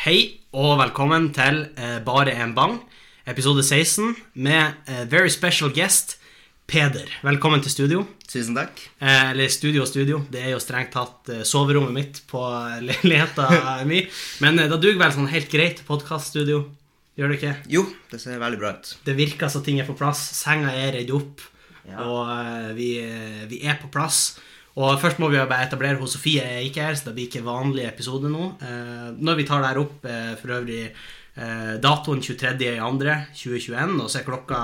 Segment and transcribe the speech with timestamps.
[0.00, 2.78] Hei og velkommen til eh, Bare en bang,
[3.28, 6.16] episode 16, med eh, very special guest
[6.70, 7.08] Peder.
[7.26, 8.04] Velkommen til studio.
[8.30, 8.78] Tusen takk.
[9.02, 10.20] Eh, eller studio og studio.
[10.30, 12.42] Det er jo strengt tatt eh, soverommet mitt på
[12.86, 13.48] leiligheta
[13.90, 14.04] mi.
[14.44, 16.62] Men eh, det duger vel sånn helt greit podkaststudio?
[17.18, 17.54] Gjør det ikke?
[17.74, 17.82] Jo,
[18.12, 18.92] det ser veldig bra ut.
[19.04, 20.22] Det virker så ting er på plass.
[20.38, 21.42] Senga er redd opp,
[21.90, 22.04] Ja.
[22.06, 24.36] og eh, vi, eh, vi er på plass.
[24.78, 27.26] Og først må vi jo bare etablere hun Sofie er ikke her, så det blir
[27.26, 28.52] ikke vanlig episode nå.
[28.62, 34.20] Eh, når vi tar det her opp, eh, for øvrig eh, datoen 23.2.2021, og så
[34.20, 34.60] er klokka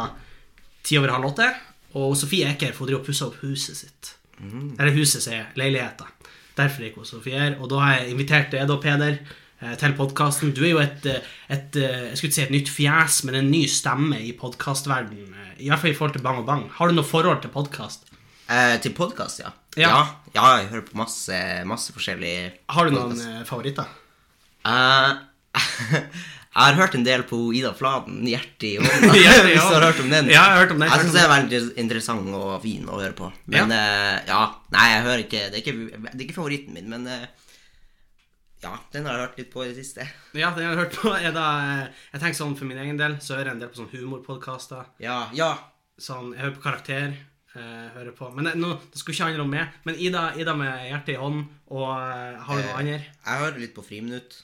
[0.87, 1.49] ti over halv åtte.
[1.99, 4.13] Og Sofie er ikke her, for hun driver og pusser opp huset sitt.
[4.37, 5.49] Eller huset, jeg.
[5.59, 6.07] Leiligheta.
[6.57, 7.59] Derfor er ikke hun Sofie her.
[7.59, 9.19] Og da har jeg invitert deg, da, Peder,
[9.81, 10.53] til podkasten.
[10.55, 11.07] Du er jo et,
[11.49, 15.33] et jeg skulle ikke si et nytt fjes, men en ny stemme i podkastverdenen.
[15.57, 16.67] I hvert fall i forhold til Bang og Bang.
[16.77, 18.05] Har du noe forhold til podkast?
[18.53, 19.57] Eh, til podkast, ja.
[19.77, 19.91] Ja.
[19.91, 20.01] ja.
[20.37, 21.37] Ja, jeg hører på masse,
[21.69, 22.33] masse forskjellig
[22.69, 23.29] Har du noen podcast.
[23.29, 23.93] eh, favoritter?
[24.67, 25.13] Uh,
[25.97, 29.15] jeg har hørt en del på Ida Fladen, 'Hjertet i hånda',
[29.47, 30.29] hvis du har hørt om den.
[30.33, 30.91] Ja, jeg har hørt om den.
[30.91, 33.31] Jeg syns den er veldig interessant og fin å høre på.
[33.53, 34.43] Men eh, ja,
[34.75, 35.77] nei, jeg hører ikke Det ikke,
[36.09, 37.27] det er ikke favoritten min, men uh,
[38.65, 40.05] ja, den har jeg hørt litt på i det siste.
[40.37, 41.47] Ja, den har jeg hørt på er da
[42.11, 44.89] Jeg tenker sånn for min egen del, så hører jeg en del på sånn humorpodkaster.
[45.05, 45.53] Ja, ja.
[46.01, 47.17] Sånn, jeg hører på Karakter.
[47.57, 49.75] Eh, hører på Men det, nå, det skulle ikke handle om meg.
[49.89, 53.09] Men Ida, Ida med hjertet i hånden, og eh, har du noe Eh, annet?
[53.25, 54.39] Jeg hører litt på Friminutt.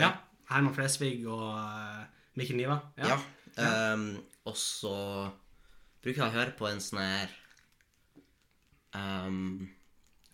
[0.00, 0.12] Ja.
[0.52, 2.04] Herman Flesvig og eh,
[2.40, 2.78] Mikkel Niva.
[3.00, 3.18] Ja.
[3.58, 4.06] ehm,
[4.48, 4.94] og så
[6.04, 7.32] bruker jeg å høre på en sånn her
[8.96, 9.68] um,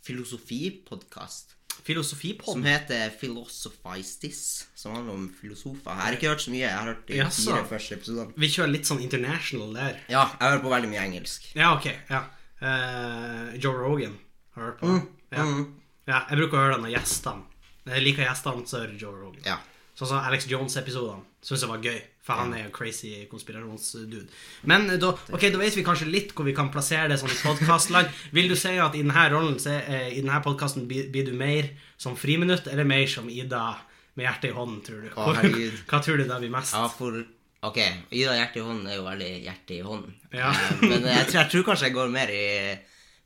[0.04, 5.90] filosofipodkast som heter Philosophize This, som handler om filosofer.
[5.90, 6.62] Jeg har ikke hørt så mye.
[6.64, 8.32] Jeg har hørt de fire første episodene.
[8.36, 10.00] Vi kjører litt sånn international der.
[10.08, 11.50] Ja, jeg hører på veldig mye engelsk.
[11.58, 11.90] Ja, ok.
[12.10, 12.24] ja
[12.64, 14.14] Uh, Joe Rogan
[14.54, 14.86] har hørt på.
[15.32, 15.42] Ja.
[15.42, 15.64] Mm.
[16.06, 17.44] ja, jeg bruker å høre den av gjestene.
[17.84, 19.42] Jeg liker gjestene, så det Joe Rogan.
[19.44, 19.58] Ja.
[19.98, 24.24] Sånn som Alex Jones-episodene syns jeg var gøy, for han er jo crazy konspirasjonsdude.
[24.70, 27.32] Men eh, da, ok, da vet vi kanskje litt hvor vi kan plassere det sånn
[27.34, 28.08] i podkastland.
[28.36, 31.68] Vil du si at i denne rollen, eh, i denne podkasten, blir, du mer
[32.00, 33.66] som friminutt, eller mer som Ida
[34.14, 35.12] med hjertet i hånden, tror du?
[35.14, 35.30] Å.
[35.90, 36.76] Hva tror du det blir mest?
[36.76, 37.22] ja, for
[37.64, 37.78] Ok,
[38.12, 40.10] Ida Hjerte i hånden er jo veldig hjerte i hånden.
[40.34, 40.50] Ja.
[40.52, 42.42] Eh, Men jeg tror, jeg tror kanskje jeg går mer i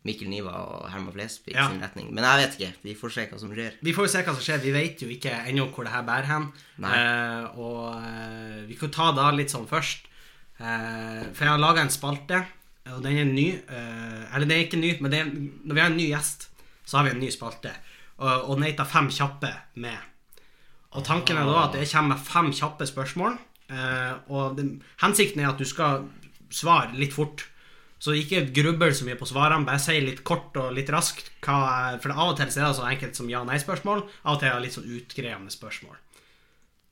[0.07, 1.69] Mikkel Niva og Herman Flesvig Ja.
[1.69, 2.13] sin retning.
[2.15, 2.73] Men jeg vet ikke.
[2.85, 3.73] Vi får se hva som skjer.
[3.83, 4.61] Vi får jo se hva som skjer.
[4.63, 6.47] Vi vet jo ikke ennå hvor det her bærer hen.
[6.85, 10.07] Eh, og eh, vi kan ta da litt sånn først.
[10.61, 12.45] Eh, for jeg har laga en spalte,
[12.95, 13.49] og den er ny.
[13.69, 16.49] Eh, eller den er ikke ny, men det er, når vi har en ny gjest,
[16.87, 17.75] så har vi en ny spalte.
[18.19, 19.99] Og, og den heter Fem kjappe med.
[20.97, 23.37] Og tanken er da at jeg kommer med fem kjappe spørsmål.
[23.69, 26.07] Eh, og den, hensikten er at du skal
[26.51, 27.45] svare litt fort.
[27.99, 31.33] Så ikke grubbel så mye på svarene, bare si litt kort og litt raskt.
[31.43, 34.05] Hva, for av og til er det så enkelt som ja-nei-spørsmål.
[34.23, 35.97] Av og til er det litt sånn utgreiende spørsmål.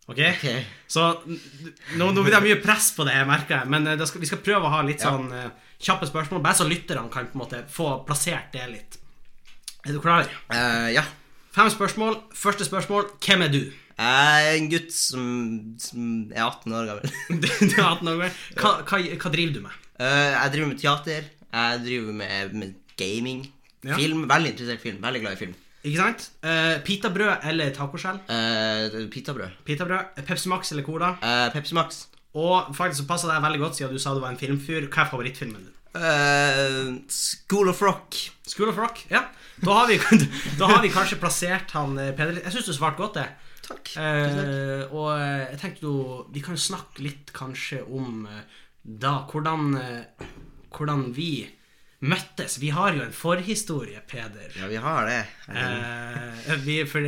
[0.07, 0.19] Ok?
[0.19, 0.65] okay.
[0.91, 3.71] Så nå, nå blir det mye press på det, jeg merker jeg.
[3.75, 5.15] Men eh, det skal, vi skal prøve å ha litt Ja.
[5.15, 5.49] sånn uh,
[5.83, 9.01] kjappe spørsmål, bare så lytterne kan på en måte få plassert det litt.
[9.87, 10.27] Er du klar?
[10.51, 11.07] Uh, ja.
[11.55, 12.19] Fem spørsmål.
[12.35, 13.13] Første spørsmål.
[13.23, 13.63] Hvem er du?
[13.97, 15.27] Jeg er en gutt som,
[15.81, 17.15] som er 18 år gammel.
[17.41, 18.41] Du er 18 år gammel.
[18.59, 19.86] Hva, hva, hva driver du med?
[20.01, 21.29] Eh, jeg driver med teater.
[21.53, 23.47] Jeg driver med, med gaming.
[23.85, 23.95] Ja.
[23.97, 24.27] Film.
[24.29, 24.99] Veldig interessert i film.
[25.03, 25.55] Veldig glad i film.
[25.87, 26.25] Ikke sant?
[26.43, 28.19] Uh, Pitabrød eller tacoskjell?
[28.27, 29.61] Uh, Pitabrød.
[29.65, 30.19] Pitabrød.
[30.27, 31.13] Pepsi Max eller Cola?
[31.23, 32.07] Uh, Pepsi Max.
[32.35, 34.89] Og faktisk så passer det veldig godt, siden du sa du var en filmfyr.
[34.91, 35.73] Hva er favorittfilmen din?
[35.97, 38.19] Uh, School of Rock.
[38.47, 39.07] School of Rock?
[39.11, 39.29] Ja.
[39.57, 40.01] Da har vi,
[40.61, 43.29] da har vi kanskje plassert han eh, Peder Jeg syns du svarte godt, det.
[43.67, 43.89] Takk.
[43.99, 45.95] Uh, og eh, jeg tenkte jo
[46.31, 48.45] Vi kan jo snakke litt kanskje om eh,
[48.87, 50.27] da hvordan, eh,
[50.71, 51.49] hvordan vi
[52.07, 52.59] møttes.
[52.63, 54.53] Vi har jo en forhistorie, Peder.
[54.61, 55.23] Ja, vi har det.
[55.49, 57.01] Eh, vi, for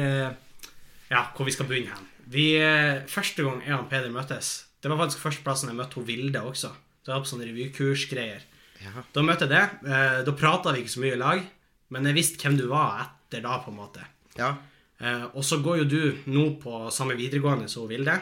[1.09, 2.09] Ja, hvor vi skal begynne hen.
[2.29, 6.07] Vi, eh, første gang jeg og Peder møttes, det var faktisk førsteplassen jeg møtte hun
[6.09, 6.73] Vilde også.
[7.05, 8.43] Det var på sånne revykursgreier.
[8.83, 9.05] Ja.
[9.15, 9.63] Da møtte jeg det.
[9.89, 11.47] Eh, da prata vi ikke så mye i lag,
[11.95, 14.05] men jeg visste hvem du var etter da, på en måte.
[14.39, 14.57] ja.
[14.99, 18.17] Eh, og så går jo du nå på samme videregående som Vilde.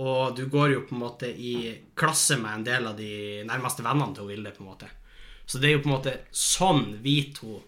[0.00, 3.84] Og du går jo på en måte i klasse med en del av de nærmeste
[3.84, 4.52] vennene til Vilde.
[4.56, 4.88] på en måte.
[5.44, 7.58] Så det er jo på en måte sånn vi to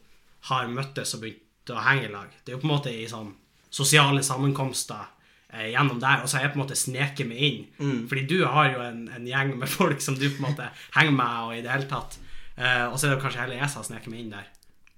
[0.48, 2.30] har møttes og begynt å henge i lag.
[2.44, 3.34] Det er jo på en måte i sånn
[3.74, 5.04] sosiale sammenkomster
[5.52, 7.62] eh, gjennom der, og så har jeg på en måte sneket meg inn.
[8.08, 11.16] Fordi du har jo en, en gjeng med folk som du på en måte henger
[11.18, 12.18] med og i det hele tatt.
[12.56, 14.48] Eh, og så er det kanskje heller jeg som har sneket meg inn der.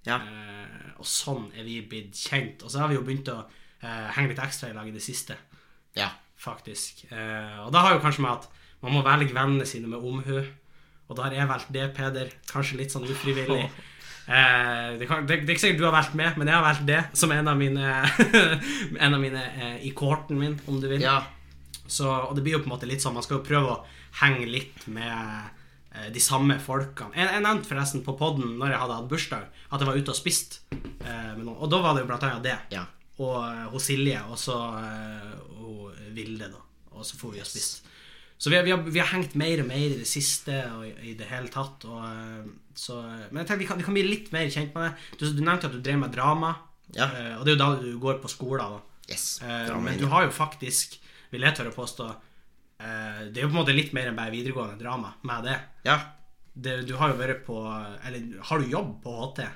[0.06, 0.20] Ja.
[0.20, 2.62] Eh, og sånn er vi blitt kjent.
[2.62, 5.02] Og så har vi jo begynt å eh, henge litt ekstra i lag i det
[5.04, 5.38] siste,
[5.96, 6.10] ja.
[6.46, 7.04] Faktisk.
[7.10, 8.48] Eh, og da har jo kanskje med at
[8.84, 10.40] man må velge vennene sine med omhu.
[11.06, 12.32] Og da har jeg valgt det, Peder.
[12.50, 13.66] Kanskje litt sånn ufrivillig.
[14.26, 16.64] Eh, det, kan, det, det er ikke sikkert du har valgt med, men jeg har
[16.64, 17.92] valgt det som en av mine
[19.04, 21.04] En av mine eh, i kohorten min, om du vil.
[21.04, 21.20] Ja.
[21.86, 23.84] Så, og det blir jo på en måte litt sånn Man skal jo prøve å
[24.18, 25.14] henge litt med
[25.94, 27.14] eh, de samme folkene.
[27.14, 30.14] Jeg, jeg nevnte forresten på poden når jeg hadde hatt bursdag, at jeg var ute
[30.14, 31.58] og spist eh, med noen.
[31.60, 32.58] Og da var det jo blant annet det.
[32.74, 32.86] Ja.
[33.16, 34.56] Og hun hos Silje, og så
[35.56, 36.62] hun og Vilde, da.
[36.96, 37.86] Og så får vi og spist.
[38.38, 40.84] Så vi har, vi, har, vi har hengt mer og mer i det siste og
[40.86, 41.86] i, det hele tatt.
[41.88, 44.90] Og, eh, så, men jeg tenker vi kan, vi kan bli litt mer kjent med
[44.90, 45.16] det.
[45.16, 46.52] Du, du nevnte at du drev med drama.
[46.94, 47.08] Ja.
[47.08, 48.76] eh, og det er jo da du går på skolen.
[48.76, 49.08] Da.
[49.08, 49.26] Yes.
[49.40, 50.98] drama, men du har jo faktisk,
[51.32, 54.18] vil jeg tørre å påstå eh, Det er jo på en måte litt mer enn
[54.18, 55.56] bare videregående drama med det.
[55.88, 55.96] Ja.
[56.52, 56.82] det.
[56.90, 57.60] Du har jo vært på
[58.04, 59.46] Eller har du jobb på HT?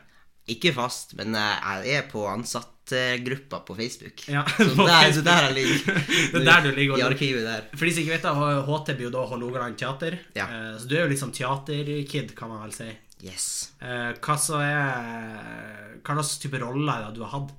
[0.48, 4.24] Ikke fast, men eh, jeg er på ansattgruppa på Facebook.
[4.28, 5.24] Ja, Så på der, så Facebook.
[5.24, 6.00] der jeg ligger.
[6.32, 7.68] Det er der du ligger I arkivet der.
[7.76, 8.32] For de som ikke vet det,
[8.70, 10.18] HT blir jo da Hålogaland teater.
[10.34, 10.46] Ja.
[10.48, 12.88] Eh, så du er jo sånn teaterkid, kan man vel si.
[13.22, 13.46] Yes.
[13.84, 17.50] Eh, hva så er Hva slags type roller er det du har hatt?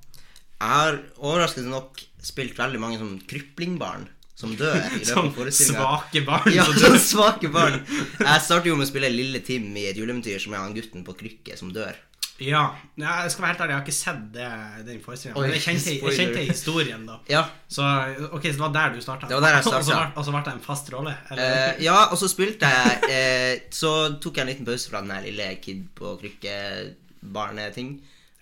[0.62, 4.04] Jeg har overraskende nok spilt veldig mange sånn kryplingbarn
[4.38, 5.80] som dør i løpet av forestillinga.
[5.86, 6.48] svake barn?
[6.54, 7.80] Ja, som svake barn.
[8.18, 11.04] Jeg starter jo med å spille Lille Tim i et juleeventyr som er han gutten
[11.06, 11.94] på krykke som dør.
[12.44, 12.62] Ja.
[12.98, 14.48] Jeg skal være helt ærlig, jeg har ikke sett det,
[14.86, 15.40] den forestillinga.
[15.40, 17.16] Men jeg kjente, jeg kjente historien, da.
[17.34, 17.42] Ja.
[17.68, 17.82] Så
[18.32, 19.28] ok, så det var der du starta?
[19.30, 20.16] Det var der jeg startet.
[20.16, 21.14] Og så ble- det en fast rolle?
[21.30, 21.52] Eller?
[21.72, 23.92] Eh, ja, og så spilte jeg uh, Så
[24.22, 27.92] tok jeg en liten pause fra den her lille kid på krykke-barneting.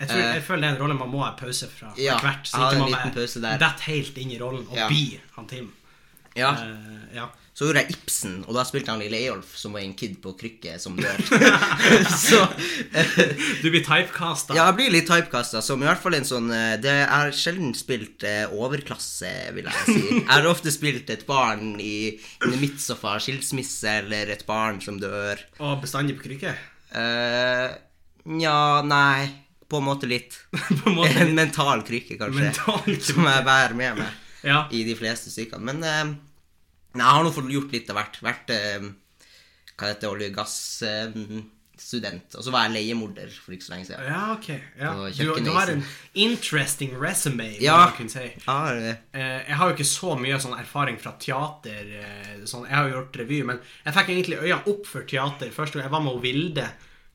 [0.01, 2.17] jeg, tror, eh, jeg føler det er en rolle man må ha pause fra Ja,
[2.23, 2.47] hvert.
[2.49, 4.89] Så ikke man bare detter helt inn i rollen og Ja.
[4.89, 5.69] blir han Tim.
[6.39, 6.55] Ja.
[6.55, 7.29] Uh, ja.
[7.61, 10.31] Så gjorde jeg Ibsen, og da spilte han lille Eyolf, som var en kid på
[10.39, 11.19] krykke som dør.
[12.31, 12.39] så
[13.61, 14.55] Du blir typecasta.
[14.57, 17.75] Ja, jeg blir litt typecasta, som i hvert fall en sånn eh, Det er sjelden
[17.77, 19.99] spilt eh, overklasse, vil jeg si.
[20.23, 25.45] Jeg har ofte spilt et barn i i midst skilsmisse, eller et barn som dør.
[25.61, 26.55] Og bestandig på krykke.
[28.31, 28.57] Nja,
[28.87, 29.29] nei
[29.69, 30.41] På en måte litt.
[30.81, 31.13] på en måte.
[31.27, 32.49] En mental krykke, kanskje.
[32.49, 33.07] Mental krykke.
[33.13, 34.67] Som jeg bærer med meg Ja.
[34.73, 35.65] i de fleste stykkene.
[35.73, 36.17] Men eh,
[36.97, 38.21] jeg har nå fått gjort litt av hvert.
[38.25, 38.91] Vært eh,
[39.77, 42.35] hva heter det, olje- og gassstudent.
[42.37, 44.05] og så var jeg leiemorder for ikke så lenge siden.
[44.11, 44.49] Ja, ok.
[44.81, 44.91] Ja.
[45.17, 45.85] Du, du har en
[46.15, 47.77] interesting resume, Ja.
[47.87, 48.27] man kunne si.
[48.47, 51.89] Ja, eh, Eh, jeg har jo ikke så mye sånn erfaring fra teater.
[52.45, 55.75] Sånn, jeg har jo gjort revy, men jeg fikk egentlig øynene opp for teater første
[55.79, 56.69] gang jeg var med Vilde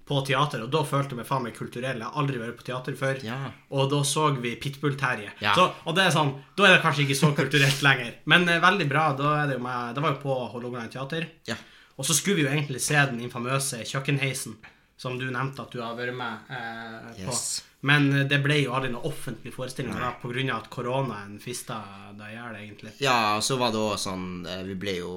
[0.05, 1.97] på teater, og da følte jeg meg faen meg kulturell.
[1.97, 3.21] Jeg har aldri vært på teater før.
[3.25, 3.37] Ja.
[3.73, 5.31] Og da så vi Pitbull-Terje.
[5.41, 5.53] Ja.
[5.85, 8.11] Og det er sånn, da er det kanskje ikke så kulturelt lenger.
[8.29, 9.07] Men eh, veldig bra.
[9.17, 11.25] Da det med, det var jo på Hålogaland teater.
[11.49, 11.55] ja.
[11.95, 14.57] Og så skulle vi jo egentlig se den infamøse kjøkkenheisen,
[14.99, 17.31] som du nevnte at du har vært med eh, på.
[17.31, 17.63] Yes.
[17.87, 20.17] Men eh, det ble jo aldri noe offentlig forestilling av
[20.57, 21.77] at koronaen fista
[22.19, 22.91] deg i hjel, egentlig.
[22.99, 25.13] ja, og så var det òg sånn eh, Vi ble jo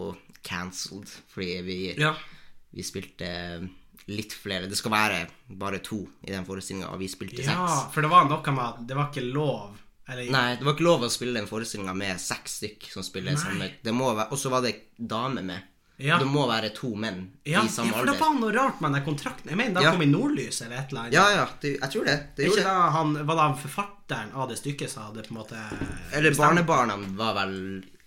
[0.47, 2.15] cancelled fordi vi, Ja.
[2.71, 3.33] vi spilte
[4.09, 4.67] litt flere.
[4.71, 5.19] Det skal være
[5.61, 7.93] bare to i den forestillinga, og vi spilte ja, seks.
[7.95, 9.77] for det var noe med at det var ikke lov.
[10.09, 13.35] Eller, Nei, det var ikke lov å spille den forestillinga med seks stykk som spiller
[13.37, 13.41] Nei.
[13.43, 15.67] samme det må være, Og så var det dame med.
[15.99, 16.17] Ja.
[16.23, 18.21] Det må være to menn ja, i ja, samme for det alder.
[18.23, 19.51] var noe rart med den kontrakten.
[19.51, 19.91] Jeg mener, da Ja.
[19.93, 21.13] kom i Nordlys eller et eller annet.
[21.19, 22.17] Ja, ja, det, jeg tror det.
[22.37, 22.65] Det ikke det.
[22.65, 25.59] da han, var det han forfatteren av det stykket som hadde på en måte
[26.13, 26.39] Eller bestemt?
[26.65, 27.57] barnebarna var vel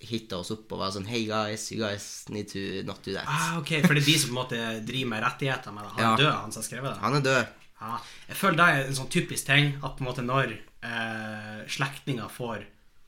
[0.02, 3.26] hitta oss opp og var sånn Hey guys, you guys need to not do that.
[3.30, 5.92] Ah, ok, for det er de som på en måte driver med rettigheter med det.
[5.96, 6.16] Han er Ja.
[6.18, 7.00] død, han som har skrevet det.
[7.06, 7.48] Han er død.
[7.82, 7.98] Ja,
[8.30, 10.52] jeg føler det er en sånn typisk ting at på en måte når
[10.84, 12.64] eh, slektninger får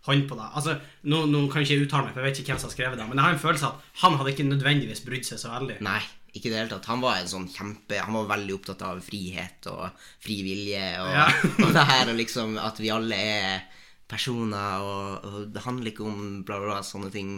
[0.07, 0.73] hånd på det Altså,
[1.09, 2.97] nå, nå kan jeg ikke uttale meg, for jeg vet ikke hvem som har skrevet
[2.99, 5.53] det, men jeg har en følelse av at han hadde ikke nødvendigvis brydd seg så
[5.53, 5.77] veldig.
[5.85, 6.01] Nei,
[6.33, 6.89] ikke i det hele tatt.
[6.91, 9.85] Han var en sånn kjempe Han var veldig opptatt av frihet og
[10.25, 11.27] fri vilje og, Ja.
[11.65, 13.63] og det her og liksom at vi alle er
[14.13, 17.35] personer, og, og det handler ikke om bla, bla, bla, sånne ting.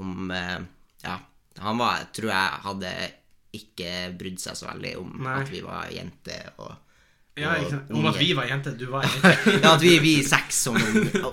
[0.00, 0.58] Om eh,
[1.04, 1.18] Ja.
[1.60, 2.90] Han var, tror jeg, hadde
[3.58, 5.40] ikke brydd seg så veldig om Nei.
[5.42, 6.76] at vi var jenter og,
[7.40, 7.54] Ja?
[7.90, 9.56] Om at vi var jenter, du var jente.
[9.62, 10.76] Ja, at vi, vi seks som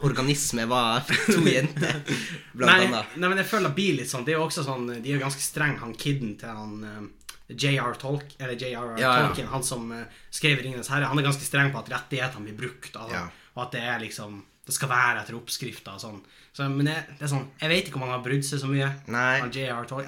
[0.01, 1.03] organisme var
[1.36, 2.00] to jenter,
[2.53, 3.13] blant Nei, annet.
[3.21, 5.17] nei, men jeg føler det blir litt sånn Det er jo også sånn De er
[5.17, 7.00] jo ganske streng, han kiden til han eh,
[7.53, 7.93] J.R.
[8.01, 8.95] Tolk, eller J.R.
[9.00, 9.13] Ja, ja.
[9.27, 12.57] Tolkien, han som eh, skrev 'Ringenes herre', han er ganske streng på at rettighetene blir
[12.65, 13.27] brukt, altså, Ja.
[13.55, 16.19] og at det er liksom Det skal være etter oppskrifter og sånn.
[16.51, 18.67] Så, men det, det er sånn Jeg vet ikke om han har brydd seg så
[18.67, 18.89] mye.
[19.13, 19.39] Nei.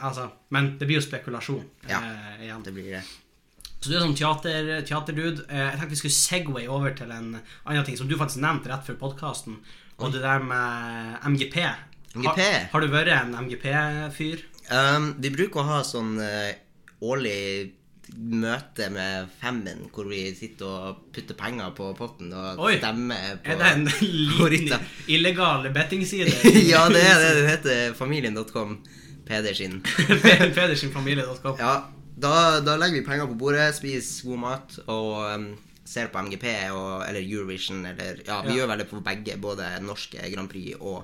[0.02, 0.26] Altså,
[0.56, 1.64] men det blir jo spekulasjon.
[1.88, 2.02] Ja.
[2.04, 2.64] eh, igjen.
[2.66, 3.04] Det blir det.
[3.80, 5.46] Så du er sånn teater, teaterdude.
[5.48, 8.72] Eh, Jeg tenkte vi skulle segway over til en annen ting som du faktisk nevnte
[8.74, 9.62] rett før podkasten.
[10.00, 11.56] Og det der med MGP.
[12.16, 12.40] MGP?
[12.44, 14.44] Har, har du vært en MGP-fyr?
[14.70, 16.52] Um, vi bruker å ha sånn uh,
[17.02, 17.72] årlig
[18.18, 22.78] møte med Femmen, hvor vi sitter og putter penger på potten og Oi.
[22.80, 23.86] stemmer på Er det en
[24.50, 26.34] liten illegal bettingside?
[26.74, 27.30] ja, det er det.
[27.38, 28.80] Det heter familien.com.
[29.30, 29.80] Pedersen.
[30.58, 31.58] Pedersenfamilie.com.
[31.60, 31.74] Ja,
[32.20, 32.34] da,
[32.66, 35.50] da legger vi penger på bordet, spiser god mat og um,
[35.86, 38.58] ser på MGP og, eller Eurovision eller Ja, vi Ja.
[38.62, 41.04] gjør vel det på begge, både norske Grand Prix og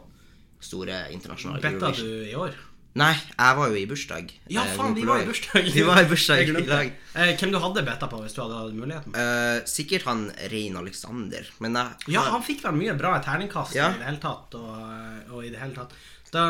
[0.66, 2.08] store internasjonale Betta Eurovision.
[2.10, 2.58] du i år?
[2.96, 4.30] Nei, jeg var jo i bursdag.
[4.48, 5.66] Ja, eh, faen, vi var i bursdag.
[5.76, 6.92] Vi var i bursdag i dag.
[7.12, 9.16] Eh, hvem du hadde betta på hvis du hadde hatt muligheten?
[9.20, 10.22] Eh, sikkert han
[10.54, 13.90] Rein Alexander, men jeg Ja, han fikk vel mye bra terningkast Ja.
[13.92, 14.56] i det hele tatt.
[14.56, 15.92] Og, og i det hele tatt
[16.32, 16.46] da,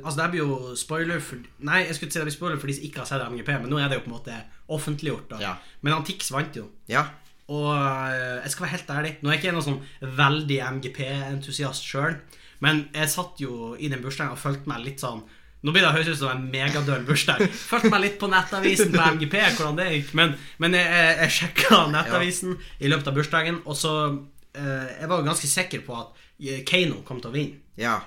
[0.00, 2.72] Altså, det blir jo spoiler for Nei, jeg skulle ikke si det blir spoiler for
[2.72, 4.38] de som ikke har sett MGP, men nå er det jo på en måte
[4.72, 5.36] offentliggjort.
[5.44, 5.52] Ja.
[5.84, 6.70] Men han Tix vant jo.
[6.88, 7.04] Ja.
[7.52, 11.84] Og øh, jeg skal være helt ærlig Nå er jeg ikke noen sånn veldig MGP-entusiast
[11.84, 12.16] sjøl,
[12.64, 15.20] men jeg satt jo i den bursdagen og følte meg litt sånn
[15.62, 17.44] Nå blir det høres ut som en megadøll bursdag.
[17.70, 20.14] Følg meg litt på nettavisen på MGP, hvordan det gikk.
[20.18, 25.10] Men, men jeg, jeg, jeg sjekka nettavisen i løpet av bursdagen, og så eh, Jeg
[25.10, 27.62] var jo ganske sikker på at øh, Keiino kom til å vinne.
[27.78, 28.00] Ja.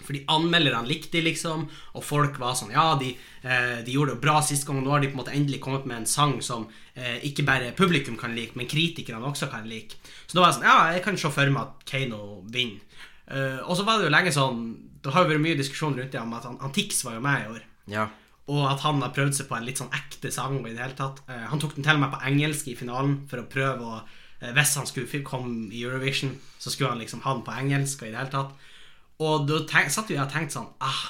[0.00, 1.66] Fordi anmelderne likte de, liksom,
[1.98, 3.10] og folk var sånn Ja, de,
[3.42, 5.60] eh, de gjorde det bra sist gang, og nå har de på en måte endelig
[5.64, 9.66] kommet med en sang som eh, ikke bare publikum kan like, men kritikerne også kan
[9.68, 9.98] like.
[10.26, 12.22] Så da var jeg sånn Ja, jeg kan se for meg at Keiino
[12.54, 12.86] vinner.
[13.30, 14.62] Eh, og så var det jo lenge sånn
[15.00, 17.22] Det har jo vært mye diskusjon rundt det om at han, han Tix var jo
[17.24, 17.62] med i år.
[17.90, 18.08] Ja.
[18.50, 20.58] Og at han har prøvd seg på en litt sånn ekte sang.
[20.64, 23.20] I det hele tatt Uh, Han tok den til og med på engelsk i finalen
[23.30, 27.22] for å prøve å uh, Hvis han skulle komme i Eurovision, så skulle han liksom
[27.26, 28.02] ha den på engelsk.
[28.02, 31.04] Og i det hele tatt Og da tenk, satt jo jeg og tenkte sånn ah,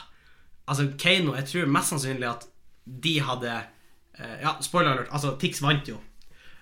[0.70, 2.47] Altså Keiino, jeg tror mest sannsynlig at
[2.85, 5.97] de hadde uh, Ja, spoiler alert, altså Tix vant jo.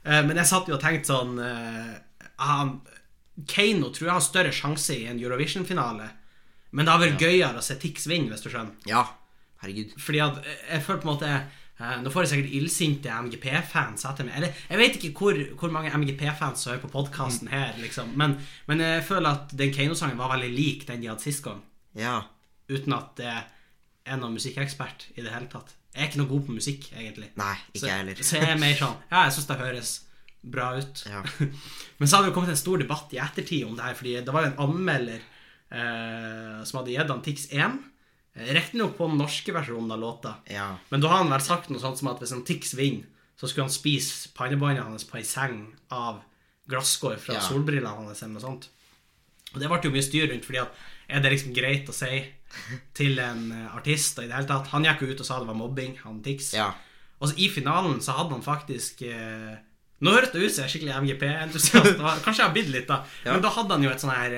[0.09, 1.35] Men jeg satt jo og tenkte sånn
[2.39, 2.71] han,
[3.51, 6.07] Keiino tror jeg har større sjanse i en Eurovision-finale.
[6.73, 8.75] Men det har vært gøyere å se Tix vinne, hvis du skjønner.
[8.87, 9.05] Ja.
[9.63, 9.95] Herregud.
[9.99, 11.31] Fordi at jeg- jeg føler på en måte
[11.81, 14.35] eh, Nå får jeg sikkert illsinte MGP-fans etter meg.
[14.37, 18.17] Eller jeg vet ikke hvor, hvor mange MGP-fans som hører på podkasten her, liksom.
[18.17, 21.63] Men, men jeg føler at den Keiino-sangen var veldig lik den de hadde sist gang.
[21.95, 22.23] Ja.
[22.69, 23.31] Uten at det
[24.07, 25.75] er noen musikkekspert i det hele tatt.
[25.95, 27.31] Jeg er ikke noe god på musikk, egentlig.
[27.39, 28.15] Nei, ikke Så, jeg heller.
[28.23, 30.01] så jeg er mer sånn Ja, jeg syns det høres
[30.45, 31.03] bra ut.
[31.07, 31.23] Ja.
[31.99, 34.35] Men så hadde det kommet en stor debatt i ettertid om det her, fordi det
[34.35, 35.35] var jo en anmelder eh,
[36.65, 37.79] som hadde gitt han Tix 1.
[38.35, 40.35] Eh, Riktignok på den norske versjonen av låta.
[40.51, 40.71] Ja.
[40.91, 43.05] Men da har han vel sagt noe sånt som at hvis en Tix vinner,
[43.39, 45.61] så skulle han spise pannebåndet hans på ei seng
[45.95, 46.23] av
[46.69, 47.41] glasskår fra Ja.
[47.45, 48.69] solbrillene hans eller noe sånt.
[49.55, 50.75] Og det ble jo mye styr rundt, fordi at
[51.09, 52.19] er det liksom greit å si
[52.95, 55.49] til en eh, artist i det hele tatt Han gikk jo ut og sa det
[55.49, 56.53] var mobbing, han Tix.
[56.57, 56.73] Ja.
[57.21, 59.57] Og så i finalen så hadde han faktisk eh,
[60.01, 61.97] Nå høres det ut som jeg er skikkelig MGP-entusiast.
[62.25, 63.01] Kanskje jeg har bidd litt, da.
[63.25, 63.33] Ja.
[63.35, 64.37] Men da hadde han jo et sånn her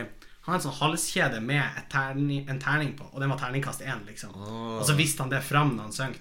[0.50, 4.00] Han hadde en sånn halskjede med terning, en terning på, og den var terningkast én,
[4.08, 4.32] liksom.
[4.34, 4.80] Oh.
[4.80, 6.16] Og så viste han det fram når han sang.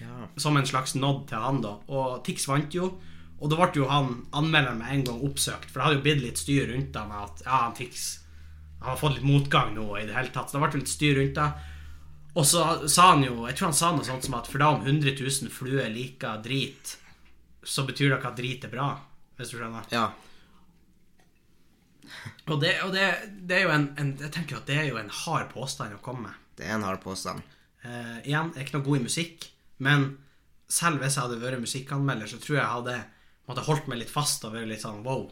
[0.00, 0.26] Ja.
[0.34, 1.76] Som en slags nod til han, da.
[1.86, 2.88] Og Tix vant jo.
[3.38, 6.24] Og da ble jo han anmelderen med en gang oppsøkt, for det hadde jo blitt
[6.24, 8.08] litt styr rundt det med at ja, han Tix
[8.80, 10.50] han har fått litt motgang nå i det hele tatt.
[10.50, 11.48] Så det ble litt styr rundt det.
[12.38, 14.68] Og så sa han jo Jeg tror han sa noe sånt som at for da
[14.74, 16.94] om 100 000 fluer liker drit,
[17.62, 18.92] så betyr det ikke at drit er bra.
[19.38, 19.86] Hvis du skjønner.
[19.94, 20.08] Ja.
[22.48, 23.04] Og det, og det,
[23.48, 26.02] det er jo en, en Jeg tenker at det er jo en hard påstand å
[26.04, 26.46] komme med.
[26.58, 27.44] Det er en hard påstand.
[27.84, 29.46] Eh, igjen, jeg er ikke noe god i musikk,
[29.84, 30.08] men
[30.68, 32.96] selv hvis jeg hadde vært musikkanmelder, så tror jeg jeg hadde
[33.48, 35.28] måtte holdt meg litt fast og vært litt sånn wow.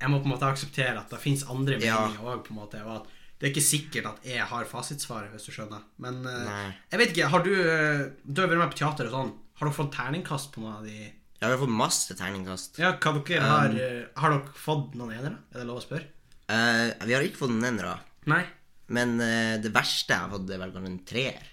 [0.00, 2.80] Jeg må på en måte akseptere at det fins andre meninger òg, på en måte.
[2.86, 5.82] Og at det er ikke sikkert at jeg har fasitsvaret, hvis du skjønner.
[6.02, 9.16] Men uh, jeg vet ikke, har du eh, Du har vært med på teater og
[9.16, 9.32] sånn.
[9.58, 11.10] Har dere fått terningkast på noen av de
[11.42, 12.76] Ja, vi har fått masse terningkast.
[12.78, 15.40] Ja, hva dere har eh, Har dere fått noen enere?
[15.50, 16.06] Er det lov å spørre?
[16.52, 17.96] Eh, vi har ikke fått noen enere,
[18.30, 18.44] Nei?
[18.92, 21.48] men eh, det verste jeg har fått, er vel kanskje en treer.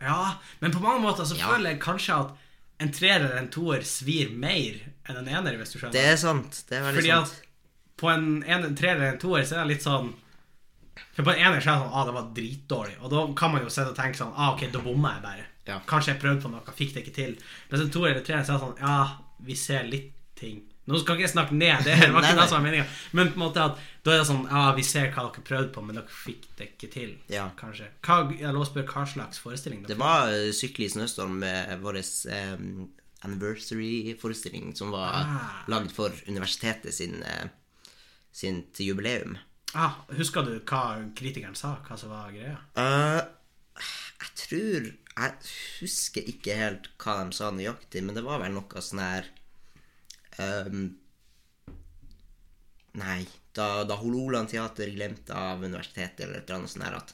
[0.00, 0.18] Ja,
[0.60, 1.48] men på mange måter så Ja.
[1.52, 2.34] føler jeg kanskje at
[2.84, 4.76] en treer eller en toer svir mer
[5.08, 5.96] enn en ener, hvis du skjønner.
[5.96, 6.62] Det er sant.
[6.68, 7.32] Det er veldig Fordi sant.
[7.32, 10.10] at på en, en, en treer eller en toer så er det litt sånn
[11.16, 12.96] For på en ener så er det sånn ah, det var dritdårlig.
[13.02, 15.46] Og da kan man jo sitte og tenke sånn ah, ok, da bomma jeg bare.
[15.66, 15.78] Ja.
[15.88, 17.32] Kanskje jeg prøvde på noe, fikk det ikke til.
[17.72, 18.96] Mens en toer eller treer så er det sånn ja,
[19.38, 20.62] vi ser litt ting.
[20.86, 22.84] Nå skal ikke jeg snakke ned, det var ikke det som var meninga.
[23.12, 25.72] Men på en måte at da er det sånn ja, vi ser hva dere prøvde
[25.74, 27.14] på, men dere fikk det ikke til.
[27.32, 27.48] Ja.
[27.58, 27.88] Kanskje.
[28.06, 31.72] Hva, jeg lov å spørre hva slags forestilling Det var uh, Sykle i snøstorm med
[31.82, 32.86] vår um,
[33.26, 35.64] anniversary-forestilling som var Ah.
[35.68, 37.48] lagd for universitetet sin, eh,
[38.32, 39.38] sin til jubileum.
[39.74, 41.76] ah, Husker du hva kritikeren sa?
[41.88, 42.58] Hva som var greia?
[42.76, 43.26] Uh,
[44.20, 45.32] jeg tror Jeg
[45.80, 49.28] husker ikke helt hva de sa nøyaktig, men det var vel noe sånn her
[50.68, 50.90] um,
[52.96, 53.22] Nei,
[53.56, 57.12] da, da Hololand teater glemte av universitetet eller et eller annet sånt her at,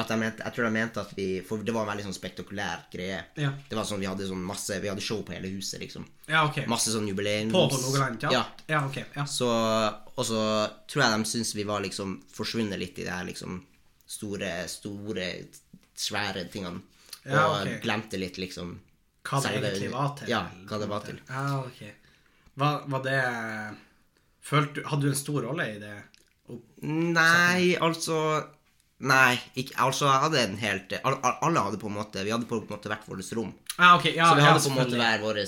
[0.00, 2.16] at jeg, mente, Jeg tror de mente at vi For det var en veldig sånn
[2.16, 3.18] spektakulær greie.
[3.40, 3.52] Ja.
[3.68, 6.06] Det var sånn Vi hadde sånn masse Vi hadde show på hele huset, liksom.
[6.28, 6.62] Ja, ok.
[6.72, 7.52] Masse sånn jubileums...
[7.52, 8.24] På Hålogaland?
[8.24, 8.32] Ja.
[8.38, 8.44] ja.
[8.74, 9.02] ja, ok.
[9.16, 9.26] Ja.
[9.28, 9.48] Så,
[10.14, 10.40] og så
[10.88, 13.60] tror jeg de syntes vi var liksom forsvunnet litt i det her liksom
[14.08, 15.28] store, store,
[15.96, 16.84] svære tingene.
[17.24, 18.74] Ja, og glemte litt liksom
[19.22, 20.30] hva det selve- egentlig var til.
[20.32, 21.20] Ja, hva det var til.
[21.28, 21.82] Ja, ok.
[22.54, 23.20] Var, var det
[24.44, 25.94] følte, Hadde du en stor rolle i det?
[26.82, 28.18] Nei, altså
[29.02, 32.60] Nei, ikke, altså jeg hadde en helt alle, hadde på en måte Vi hadde på
[32.60, 33.54] en måte hvert vårt rom.
[33.78, 34.10] Ja, ok.
[34.14, 35.40] Ja, så vi ja, hadde på en måte hver vår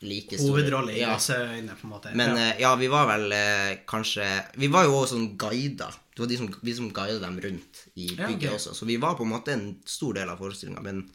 [0.00, 1.14] like store Hovedrolle i ja.
[1.14, 2.14] øynene, på en måte.
[2.16, 2.48] Men ja.
[2.48, 4.26] eh, ja, vi var vel eh, kanskje
[4.56, 5.98] Vi var jo også sånn guider.
[6.20, 8.74] Det var de som, vi som guidet dem rundt i Ja, bygget også.
[8.76, 11.06] Så vi var på en måte en stor del av forestillinga, men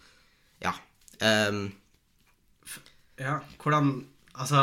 [0.66, 0.74] ja.
[1.22, 1.68] Um,
[3.22, 3.94] Ja, hvordan
[4.36, 4.60] Altså,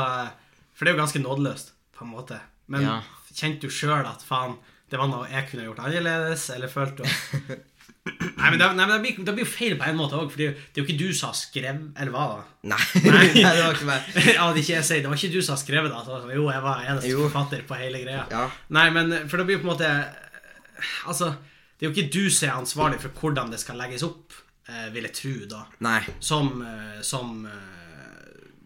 [0.77, 2.37] for det er jo ganske nådeløst, på en måte.
[2.69, 2.99] Men Ja.
[3.33, 4.59] kjente du sjøl at faen,
[4.91, 7.61] det var noe jeg kunne gjort annerledes, eller følte du at
[8.37, 10.27] Nei, men det, nei, men det, blir, det blir jo feil på en måte òg,
[10.29, 12.25] for det er jo- det er jo ikke du som har skrevet Eller hva?
[12.35, 12.45] da?
[12.73, 12.79] Nei.
[13.07, 14.03] nei, det var ikke meg.
[14.35, 15.97] ja, det, ikke jeg sier, det var ikke du som har skrevet det.
[16.03, 17.29] Altså, jo, jeg var eneste Jo.
[17.29, 18.25] forfatter på hele greia.
[18.31, 18.51] Ja.
[18.75, 19.93] Nei, men for det blir jo på en måte
[21.07, 21.31] Altså,
[21.79, 24.33] det er jo ikke du som er ansvarlig for hvordan det skal legges opp,
[24.69, 25.63] eh, vil jeg tro, da.
[25.81, 26.01] Nei.
[26.21, 27.59] Som, eh, som eh,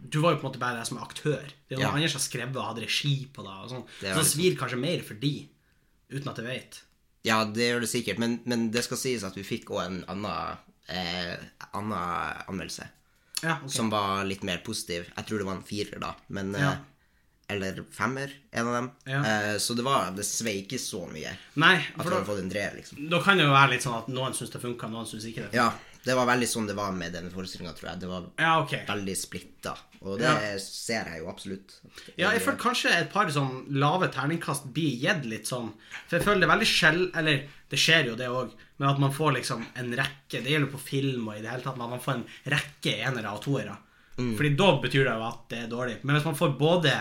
[0.08, 1.42] Du var jo på en måte bare der som aktør.
[1.68, 1.92] Det er noen Ja.
[1.96, 3.54] andre som har skrevet og hatt regi på det.
[3.64, 3.87] Og sånn.
[4.00, 5.49] Det er Så det svir kanskje mer for de,
[6.12, 6.82] uten at jeg vet.
[7.25, 10.04] Ja, det gjør det sikkert, men, men det skal sies at vi fikk òg en
[10.06, 10.58] annen,
[10.88, 11.37] eh,
[11.75, 11.99] annen
[12.46, 12.87] anmeldelse.
[13.42, 13.68] Ja, ok.
[13.70, 15.11] Som var litt mer positiv.
[15.16, 16.14] Jeg tror det var en firer, da.
[16.28, 16.70] Men, Ja.
[16.70, 16.78] eh,
[17.48, 18.90] eller femmer, en av dem.
[19.06, 19.20] Ja.
[19.24, 21.30] Eh, så det var Det svei ikke så mye
[21.62, 23.04] Nei, at for da, fått en treer, liksom.
[23.12, 25.44] da kan det jo være litt sånn at noen syns det funka, noen syns ikke
[25.46, 25.54] det.
[25.60, 25.68] Ja,
[26.06, 28.00] det var veldig sånn det var med denne forestillinga, tror jeg.
[28.02, 28.82] Det var Ja, okay.
[28.88, 29.76] veldig splitta.
[30.02, 30.58] Og det Ja.
[30.58, 31.72] ser jeg jo absolutt.
[32.16, 35.72] Ja, jeg føler kanskje et par sånn lave terningkast blir gitt litt sånn
[36.08, 37.10] For jeg føler det er veldig sjeld...
[37.16, 40.70] Eller det skjer jo det òg, men at man får liksom en rekke Det gjelder
[40.70, 43.74] på film og i det hele tatt, at man får en rekke enere og toere.
[44.18, 44.36] Mm.
[44.36, 45.96] Fordi da betyr det jo at det er dårlig.
[46.04, 46.92] Men hvis man får både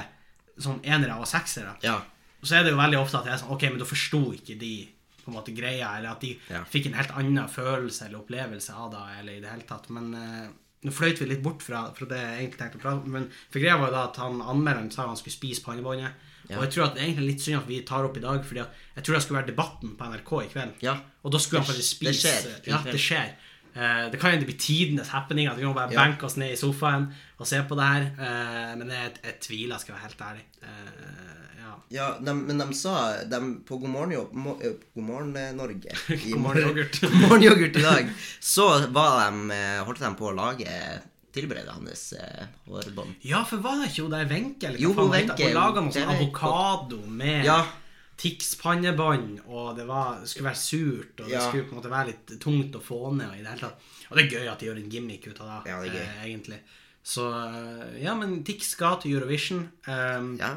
[0.60, 2.02] sånn enere og seksere, Ja.
[2.44, 4.58] så er det jo veldig ofte at jeg er sånn Ok, men da forsto ikke
[4.60, 4.90] de
[5.26, 6.64] på en måte greia, eller at de Ja.
[6.64, 9.90] fikk en helt annen følelse eller opplevelse av det, eller i det hele tatt.
[9.90, 10.48] Men eh,
[10.86, 13.12] nå fløyt vi litt bort fra, fra det jeg egentlig tenkte å prate om.
[13.12, 16.12] Men for greia var jo da at han anmelderen sa han skulle spise pannebåndet.
[16.48, 16.58] Ja.
[16.60, 18.44] Og jeg tror at det er egentlig litt synd at vi tar opp i dag,
[18.46, 20.74] fordi jeg tror det skulle være debatten på NRK i kveld.
[20.86, 20.94] Ja.
[21.26, 23.32] Og da skulle han faktisk faktisk det spise skjer Ja, det skjer.
[23.76, 26.06] Eh, det kan hende det blir tidenes happening, at vi må bare Ja.
[26.06, 28.06] benke oss ned i sofaen og se på det her.
[28.16, 30.46] Uh, men jeg, jeg tviler, skal jeg være helt ærlig.
[30.64, 31.74] Uh, ja.
[31.92, 32.94] Ja, de, men de sa
[33.28, 37.00] de, På God morgen, jo- eh, God morgen Norge i God morgen, yoghurt.
[37.02, 38.10] God morgen yoghurt i dag.
[38.40, 40.80] Så var de, holdt de på å lage
[41.36, 43.18] Tilberede hans eh, hårbånd.
[43.28, 44.70] Ja, for var det ikke hun der Wenche?
[44.80, 47.58] Jo, hun Wenche, Hun laga noe sånn avokado med Ja.
[48.22, 51.42] Tix-pannebånd, og det, var, skulle være surt, og det Ja.
[51.50, 53.28] skulle på en måte være litt tungt å få ned.
[53.30, 53.82] Og, i det hele tatt.
[54.10, 56.24] og det er gøy at de gjør en gimmick ut av det, Ja, det eh,
[56.30, 56.60] egentlig.
[57.04, 59.68] Så eh, ja, men Tix skal til Eurovision.
[59.88, 60.56] Um, Ja.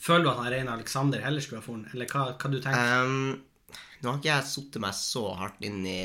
[0.00, 3.04] Føler du at han Reine Alexander heller skulle ha funnet, eller hva, hva du tenker?
[3.04, 3.42] Um,
[4.00, 5.98] nå har ikke jeg satt meg så hardt inn i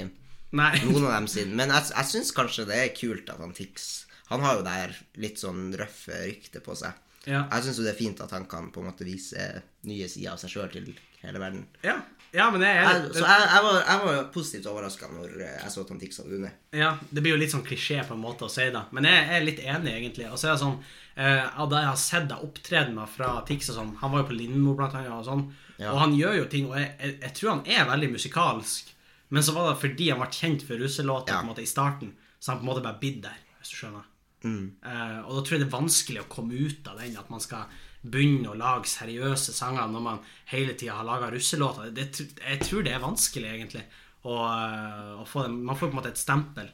[0.52, 0.74] Nei.
[0.90, 4.06] noen av dem siden, men jeg, jeg syns kanskje det er kult at han Tix
[4.28, 6.92] Han har jo det her litt sånn røffe ryktet på seg.
[7.26, 7.44] Ja.
[7.52, 9.48] Jeg syns jo det er fint at han kan på en måte vise
[9.90, 10.92] nye sider av seg sjøl til
[11.26, 11.64] hele verden.
[11.82, 11.96] Ja.
[12.36, 15.72] ja, men det er Jeg, så jeg, jeg, var, jeg var positivt overraska når jeg
[15.74, 16.54] så at han Tix hadde under.
[16.78, 18.84] Ja, det blir jo litt sånn klisjé på en måte å si det.
[18.94, 20.28] Men jeg er litt enig, egentlig.
[20.30, 20.78] Og så er det sånn
[21.18, 24.38] eh, Da jeg har sett deg opptredene fra Tix og sånn Han var jo på
[24.38, 25.48] Lindmo, blant annet, og sånn.
[25.80, 25.92] Ja.
[25.96, 28.94] Og han gjør jo ting, og jeg, jeg, jeg tror han er veldig musikalsk.
[29.34, 31.40] Men så var det fordi han ble kjent for russelåter Ja.
[31.42, 33.80] på en måte i starten, så han på en måte bare blitt der, hvis du
[33.82, 34.06] skjønner.
[34.46, 37.44] Eh, og da tror jeg det er vanskelig å komme ut av den, at man
[37.44, 37.68] skal
[38.06, 41.92] begynne å lage seriøse sanger når man hele tida har laga russelåter.
[41.96, 43.86] Det, jeg tror det er vanskelig, egentlig,
[44.26, 45.54] å, eh, å få det.
[45.56, 46.70] Man får på en måte et stempel.